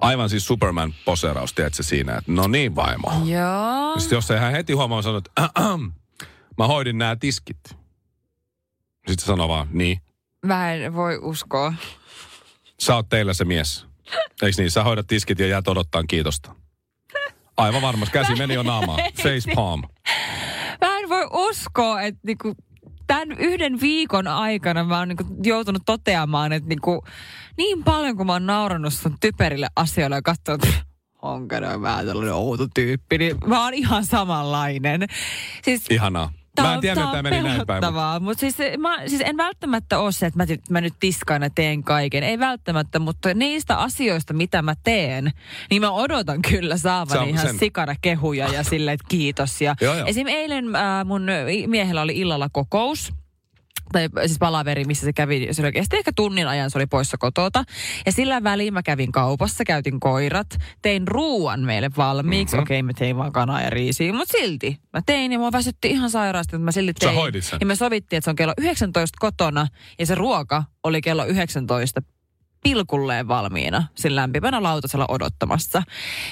Aivan 0.00 0.30
siis 0.30 0.46
Superman-poseraus, 0.46 1.52
tiedätkö 1.54 1.82
siinä, 1.82 2.16
että 2.16 2.32
no 2.32 2.48
niin 2.48 2.76
vaimo. 2.76 3.12
Joo. 3.24 3.98
Sitten 4.00 4.16
jos 4.16 4.30
ei 4.30 4.38
hän 4.38 4.52
heti 4.52 4.72
huomaa, 4.72 5.02
sanoo, 5.02 5.18
että 5.18 5.50
"Ahem, 5.54 5.92
mä 6.58 6.66
hoidin 6.66 6.98
nämä 6.98 7.16
tiskit. 7.16 7.58
Sitten 9.08 9.26
sanoo 9.26 9.48
vaan, 9.48 9.68
niin, 9.72 10.00
Mä 10.46 10.72
en 10.74 10.94
voi 10.94 11.18
uskoa. 11.22 11.74
sä 12.80 12.94
oot 12.94 13.08
teillä 13.08 13.34
se 13.34 13.44
mies. 13.44 13.86
Eiks 14.42 14.58
niin, 14.58 14.70
sä 14.70 14.84
hoidat 14.84 15.06
tiskit 15.06 15.38
ja 15.38 15.46
jäät 15.46 15.68
odottaa 15.68 16.04
kiitosta. 16.08 16.54
Aivan 17.56 17.82
varmasti, 17.82 18.12
käsi 18.12 18.34
meni 18.34 18.54
jo 18.54 18.62
naamaan. 18.62 19.00
Face 19.22 19.54
palm. 19.54 19.82
Mä 20.80 20.98
en 20.98 21.08
voi 21.08 21.26
uskoa, 21.32 22.02
että 22.02 22.20
niinku, 22.26 22.54
tämän 23.08 23.32
yhden 23.38 23.80
viikon 23.80 24.26
aikana 24.26 24.84
mä 24.84 24.98
oon 24.98 25.08
niinku 25.08 25.24
joutunut 25.42 25.82
toteamaan, 25.86 26.52
että 26.52 26.68
niinku, 26.68 27.04
niin 27.56 27.84
paljon 27.84 28.16
kuin 28.16 28.26
mä 28.26 28.32
oon 28.32 28.46
naurannut 28.46 28.94
sun 28.94 29.16
typerille 29.20 29.68
asioille 29.76 30.16
ja 30.16 30.22
katsonut, 30.22 30.68
onko 31.22 31.60
ne 31.60 31.82
vähän 31.82 32.06
tällainen 32.06 32.34
outo 32.34 32.66
tyyppi, 32.74 33.18
niin 33.18 33.36
mä 33.46 33.64
oon 33.64 33.74
ihan 33.74 34.04
samanlainen. 34.04 35.06
Siis 35.64 35.84
Ihanaa. 35.90 36.32
Mä 36.62 36.74
en 36.74 36.80
tiedä, 36.80 37.06
mitä 37.06 37.22
meni 37.22 37.42
näin 37.42 37.66
päin. 37.66 37.82
mutta- 38.20 38.40
siis, 38.40 38.56
mä, 38.78 38.98
siis 39.06 39.22
en 39.24 39.36
välttämättä 39.36 39.98
ole 39.98 40.12
se, 40.12 40.26
että 40.26 40.38
mä, 40.38 40.46
mä 40.70 40.80
nyt 40.80 40.94
tiskaan 41.00 41.42
ja 41.42 41.50
teen 41.50 41.82
kaiken. 41.82 42.22
Ei 42.22 42.38
välttämättä, 42.38 42.98
mutta 42.98 43.34
niistä 43.34 43.78
asioista, 43.78 44.34
mitä 44.34 44.62
mä 44.62 44.74
teen, 44.82 45.30
niin 45.70 45.82
mä 45.82 45.90
odotan 45.90 46.42
kyllä 46.42 46.76
saavani 46.76 47.20
on 47.20 47.28
ihan 47.28 47.46
sen- 47.46 47.58
sikana 47.58 47.94
kehuja 48.00 48.48
ja 48.48 48.62
silleen, 48.64 48.94
että 48.94 49.06
kiitos. 49.08 49.60
Ja 49.60 49.76
Joo, 49.80 49.94
joo. 49.94 50.06
esim. 50.06 50.26
eilen 50.26 50.76
äh, 50.76 51.04
mun 51.04 51.26
miehellä 51.66 52.02
oli 52.02 52.18
illalla 52.18 52.48
kokous 52.52 53.12
tai 53.92 54.08
siis 54.26 54.38
palaveri, 54.38 54.84
missä 54.84 55.04
se 55.04 55.12
kävi, 55.12 55.48
se 55.50 55.62
oli 55.62 55.72
kesti 55.72 55.96
ehkä 55.96 56.12
tunnin 56.16 56.48
ajan, 56.48 56.70
se 56.70 56.78
oli 56.78 56.86
poissa 56.86 57.16
kotota. 57.18 57.64
Ja 58.06 58.12
sillä 58.12 58.42
väliin 58.42 58.74
mä 58.74 58.82
kävin 58.82 59.12
kaupassa, 59.12 59.64
käytin 59.64 60.00
koirat, 60.00 60.46
tein 60.82 61.08
ruuan 61.08 61.60
meille 61.60 61.90
valmiiksi. 61.96 62.56
Mhm. 62.56 62.62
Okei, 62.62 62.82
mä 62.82 62.92
tein 62.98 63.16
vaan 63.16 63.32
kanaa 63.32 63.60
ja 63.62 63.70
riisiä, 63.70 64.12
mutta 64.12 64.38
silti. 64.38 64.80
Mä 64.92 65.00
tein 65.06 65.32
ja 65.32 65.38
mua 65.38 65.52
väsytti 65.52 65.90
ihan 65.90 66.10
sairaasti, 66.10 66.56
mutta 66.56 66.64
mä 66.64 66.72
silti 66.72 66.92
Sä 67.00 67.06
tein. 67.06 67.16
hoidit 67.16 67.44
sen? 67.44 67.56
Ja 67.60 67.66
me 67.66 67.76
sovittiin, 67.76 68.18
että 68.18 68.24
se 68.24 68.30
on 68.30 68.36
kello 68.36 68.54
19 68.58 69.16
kotona 69.20 69.66
ja 69.98 70.06
se 70.06 70.14
ruoka 70.14 70.64
oli 70.84 71.00
kello 71.00 71.24
19 71.26 72.02
pilkulleen 72.62 73.28
valmiina 73.28 73.86
sen 73.94 74.16
lämpimänä 74.16 74.62
lautasella 74.62 75.06
odottamassa. 75.08 75.82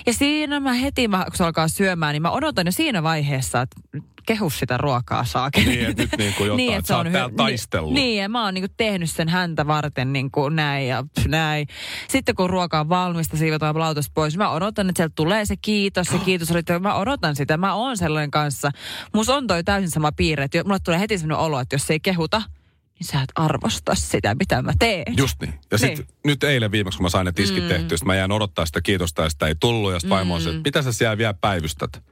Ja 0.06 0.12
siinä 0.12 0.60
mä 0.60 0.72
heti, 0.72 1.08
mä, 1.08 1.24
kun 1.24 1.36
se 1.36 1.44
alkaa 1.44 1.68
syömään, 1.68 2.12
niin 2.12 2.22
mä 2.22 2.30
odotan 2.30 2.66
jo 2.66 2.72
siinä 2.72 3.02
vaiheessa, 3.02 3.60
että 3.60 3.80
nyt 3.92 4.04
kehu 4.26 4.50
sitä 4.50 4.76
ruokaa 4.76 5.24
saa. 5.24 5.50
Niin, 5.56 5.86
että 5.86 6.02
nyt 6.02 6.16
niin 6.18 6.34
kuin 6.34 6.48
jotain, 6.48 6.72
että 6.72 6.88
sä 6.88 6.96
oot 6.96 7.06
hy- 7.06 7.12
täällä 7.12 7.34
taistellut. 7.36 7.92
Niin, 7.92 8.04
niin, 8.04 8.22
ja 8.22 8.28
mä 8.28 8.44
oon 8.44 8.54
niin 8.54 8.62
kuin 8.62 8.74
tehnyt 8.76 9.10
sen 9.10 9.28
häntä 9.28 9.66
varten 9.66 10.12
niin 10.12 10.30
kuin 10.30 10.56
näin 10.56 10.88
ja 10.88 11.04
pff, 11.14 11.26
näin. 11.26 11.66
Sitten 12.08 12.34
kun 12.34 12.50
ruoka 12.50 12.80
on 12.80 12.88
valmista, 12.88 13.36
siivotaan 13.36 13.78
lautasta 13.78 14.12
pois, 14.14 14.36
mä 14.36 14.50
odotan, 14.50 14.88
että 14.88 14.98
sieltä 14.98 15.12
tulee 15.16 15.44
se 15.44 15.56
kiitos, 15.56 16.06
se 16.06 16.18
kiitos 16.18 16.50
oli, 16.50 16.62
mä 16.80 16.94
odotan 16.94 17.36
sitä. 17.36 17.56
Mä 17.56 17.74
oon 17.74 17.96
sellainen 17.96 18.30
kanssa. 18.30 18.70
Musta 19.14 19.34
on 19.34 19.46
toi 19.46 19.64
täysin 19.64 19.90
sama 19.90 20.12
piirre, 20.12 20.44
että 20.44 20.64
mulle 20.64 20.78
tulee 20.84 21.00
heti 21.00 21.18
sellainen 21.18 21.44
olo, 21.46 21.60
että 21.60 21.74
jos 21.74 21.90
ei 21.90 22.00
kehuta, 22.00 22.42
niin 22.98 23.06
sä 23.06 23.20
et 23.22 23.32
arvosta 23.34 23.94
sitä, 23.94 24.34
mitä 24.34 24.62
mä 24.62 24.72
teen. 24.78 25.14
Just 25.16 25.40
niin. 25.40 25.54
Ja 25.70 25.78
sitten 25.78 26.04
Niin. 26.06 26.16
nyt 26.24 26.44
eilen 26.44 26.70
viimeksi, 26.70 26.96
kun 26.96 27.04
mä 27.04 27.08
sain 27.08 27.24
ne 27.24 27.32
tiskit 27.32 27.62
mm. 27.62 27.68
tehtyä, 27.68 27.98
mä 28.04 28.14
jään 28.14 28.32
odottaa 28.32 28.66
sitä 28.66 28.80
kiitosta 28.80 29.22
ja 29.22 29.30
sitä 29.30 29.46
ei 29.46 29.54
tullut. 29.60 29.92
Ja 29.92 30.00
sitten 30.00 30.16
vaimo 30.16 30.34
on 30.34 30.40
se, 30.42 30.48
että 30.48 30.62
mitä 30.64 30.82
sä 30.82 30.92
siellä 30.92 31.18
vielä 31.18 31.34
päivystät 31.34 32.02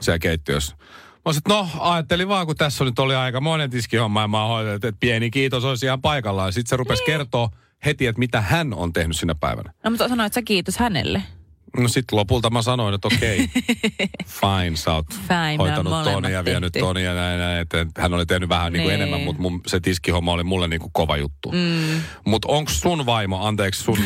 siellä 0.00 0.18
keittiössä. 0.18 0.76
Mä 0.78 1.20
olisin, 1.24 1.42
no, 1.48 1.68
ajattelin 1.78 2.28
vaan, 2.28 2.46
kun 2.46 2.56
tässä 2.56 2.84
nyt 2.84 2.98
oli 2.98 3.14
aika 3.14 3.40
monen 3.40 3.70
tiskihomma 3.70 4.20
ja 4.20 4.28
mä 4.28 4.46
hoitanut, 4.46 4.84
että 4.84 4.98
pieni 5.00 5.30
kiitos 5.30 5.64
olisi 5.64 5.86
ihan 5.86 6.02
paikallaan. 6.02 6.52
Sitten 6.52 6.70
se 6.70 6.76
rupesi 6.76 7.02
kertoa 7.04 7.50
heti, 7.84 8.06
että 8.06 8.18
mitä 8.18 8.40
hän 8.40 8.74
on 8.74 8.92
tehnyt 8.92 9.16
sinä 9.16 9.34
päivänä. 9.34 9.72
No 9.84 9.90
mutta 9.90 10.08
sanoit, 10.08 10.26
että 10.26 10.34
sä 10.34 10.42
kiitos 10.42 10.76
hänelle. 10.78 11.22
No 11.76 11.88
sit 11.88 12.04
lopulta 12.12 12.50
mä 12.50 12.62
sanoin, 12.62 12.94
että 12.94 13.08
okei, 13.08 13.48
fine, 14.40 14.76
sä 14.76 14.92
oot 14.94 15.06
Fine, 15.28 15.56
hoitanut 15.58 15.84
me 15.84 15.90
ton 15.90 16.04
molemmat 16.04 16.32
ja 16.32 16.44
vienyt 16.44 16.72
tehty. 16.72 16.86
ton 16.86 17.02
ja 17.02 17.14
näin, 17.14 17.38
näin. 17.38 17.58
Että 17.60 17.86
hän 17.98 18.14
oli 18.14 18.26
tehnyt 18.26 18.48
vähän 18.48 18.72
niin 18.72 18.82
kuin 18.82 18.94
enemmän, 18.94 19.20
mutta 19.20 19.42
mun, 19.42 19.60
se 19.66 19.80
tiskihomma 19.80 20.32
oli 20.32 20.44
mulle 20.44 20.68
niin 20.68 20.80
kuin 20.80 20.90
kova 20.92 21.16
juttu. 21.16 21.52
Mm. 21.52 22.00
Mutta 22.26 22.48
onko 22.48 22.70
sun 22.70 23.06
vaimo, 23.06 23.46
anteeksi 23.46 23.82
sun, 23.82 23.98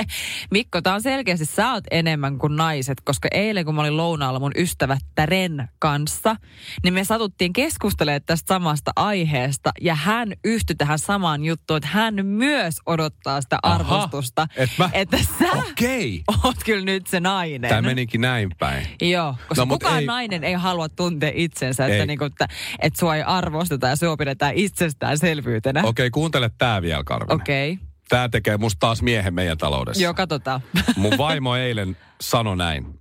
Mikko, 0.50 0.80
tää 0.82 0.94
on 0.94 1.02
selkeästi, 1.02 1.44
sä 1.44 1.72
oot 1.72 1.84
enemmän 1.90 2.38
kuin 2.38 2.56
naiset, 2.56 3.00
koska 3.04 3.28
eilen 3.30 3.64
kun 3.64 3.74
mä 3.74 3.80
olin 3.80 3.96
lounaalla 3.96 4.38
mun 4.40 4.52
ystävättären 4.56 5.68
kanssa, 5.78 6.36
niin 6.82 6.94
me 6.94 7.04
satuttiin 7.04 7.52
keskustelemaan 7.52 8.22
tästä 8.26 8.54
samasta 8.54 8.92
aiheesta 8.96 9.70
ja 9.80 9.94
hän 9.94 10.32
yhtyi 10.44 10.76
tähän 10.76 10.98
samaan 10.98 11.44
juttuun, 11.44 11.76
että 11.76 11.88
hän 11.88 12.26
myös 12.26 12.74
odottaa 12.86 13.40
sitä 13.40 13.58
Aha, 13.62 13.74
arvostusta, 13.74 14.46
et 14.56 14.70
mä- 14.78 14.90
että 14.92 15.18
sä 15.38 15.52
okei, 15.70 16.22
oot 16.44 16.56
kyllä 16.64 16.84
nyt 16.84 17.06
se 17.12 17.20
nainen. 17.20 17.68
tämä 17.68 17.82
menikin 17.82 18.20
näin 18.20 18.50
päin. 18.58 18.86
Joo, 19.02 19.34
koska 19.48 19.64
No, 19.64 19.66
kukaan 19.68 20.00
ei- 20.00 20.06
nainen 20.06 20.44
ei 20.44 20.52
halua 20.54 20.88
tuntea 20.88 21.30
itsensä, 21.34 21.86
että, 21.86 21.96
Ei. 21.96 22.06
niinku, 22.06 22.24
että, 22.24 22.48
että 22.78 22.98
sua 23.00 23.16
ei 23.16 23.22
arvosteta 23.22 23.86
ja 23.88 23.96
sua 23.96 24.16
pidetään 24.16 24.52
itsestäänselvyytenä. 24.54 25.82
Okei, 25.84 26.10
kuuntele 26.10 26.50
tää 26.58 26.82
vielä, 26.82 27.04
Karvinen. 27.04 27.34
Okei, 27.40 27.72
okay. 27.72 27.86
Tää 28.08 28.28
tekee 28.28 28.56
musta 28.56 28.78
taas 28.80 29.02
miehen 29.02 29.34
meidän 29.34 29.58
taloudessa. 29.58 30.02
joo 30.02 30.14
katsotaan. 30.14 30.60
Mun 30.96 31.18
vaimo 31.18 31.56
eilen 31.56 31.96
sanoi 32.20 32.56
näin, 32.56 33.00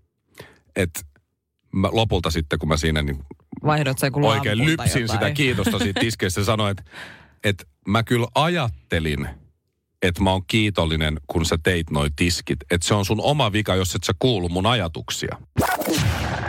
että 0.76 1.00
mä 1.72 1.90
lopulta 1.92 2.32
sitten, 2.32 2.60
kun 2.60 2.70
mä 2.70 2.78
siinä 2.78 3.02
niin 3.02 3.20
Vaihdot 3.66 4.00
sen 4.00 4.12
oikein 4.26 4.58
lypsin 4.66 5.02
jotain. 5.02 5.20
sitä 5.20 5.32
kiitosta 5.32 5.80
siitä 5.80 6.00
tiskeistä, 6.00 6.44
sanoi, 6.44 6.72
että, 6.72 6.84
että 7.44 7.64
mä 7.88 8.04
kyllä 8.04 8.28
ajattelin, 8.36 9.28
että 10.02 10.24
mä 10.24 10.32
oon 10.32 10.46
kiitollinen, 10.48 11.20
kun 11.28 11.46
sä 11.46 11.58
teit 11.64 11.92
noi 11.92 12.10
tiskit. 12.16 12.60
Että 12.72 12.88
se 12.88 12.94
on 12.94 13.06
sun 13.06 13.22
oma 13.22 13.52
vika, 13.52 13.76
jos 13.76 13.96
et 13.96 14.04
sä 14.04 14.14
kuulu 14.20 14.50
mun 14.50 14.66
ajatuksia. 14.66 15.38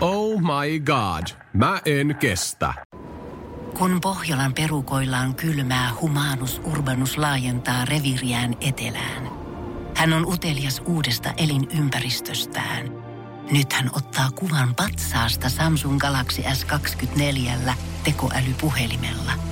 Oh 0.01 0.41
my 0.41 0.81
god, 0.81 1.27
mä 1.53 1.81
en 1.85 2.17
kestä. 2.21 2.75
Kun 3.79 4.01
Pohjolan 4.01 4.55
perukoillaan 4.55 5.35
kylmää, 5.35 5.91
humanus 6.01 6.61
urbanus 6.65 7.19
laajentaa 7.19 7.85
reviriään 7.85 8.57
etelään. 8.61 9.29
Hän 9.97 10.13
on 10.13 10.27
utelias 10.27 10.83
uudesta 10.87 11.33
elinympäristöstään. 11.37 12.89
Nyt 13.51 13.73
hän 13.73 13.91
ottaa 13.97 14.31
kuvan 14.31 14.75
patsaasta 14.75 15.49
Samsung 15.49 15.99
Galaxy 15.99 16.43
S24 16.43 17.73
tekoälypuhelimella. 18.05 19.52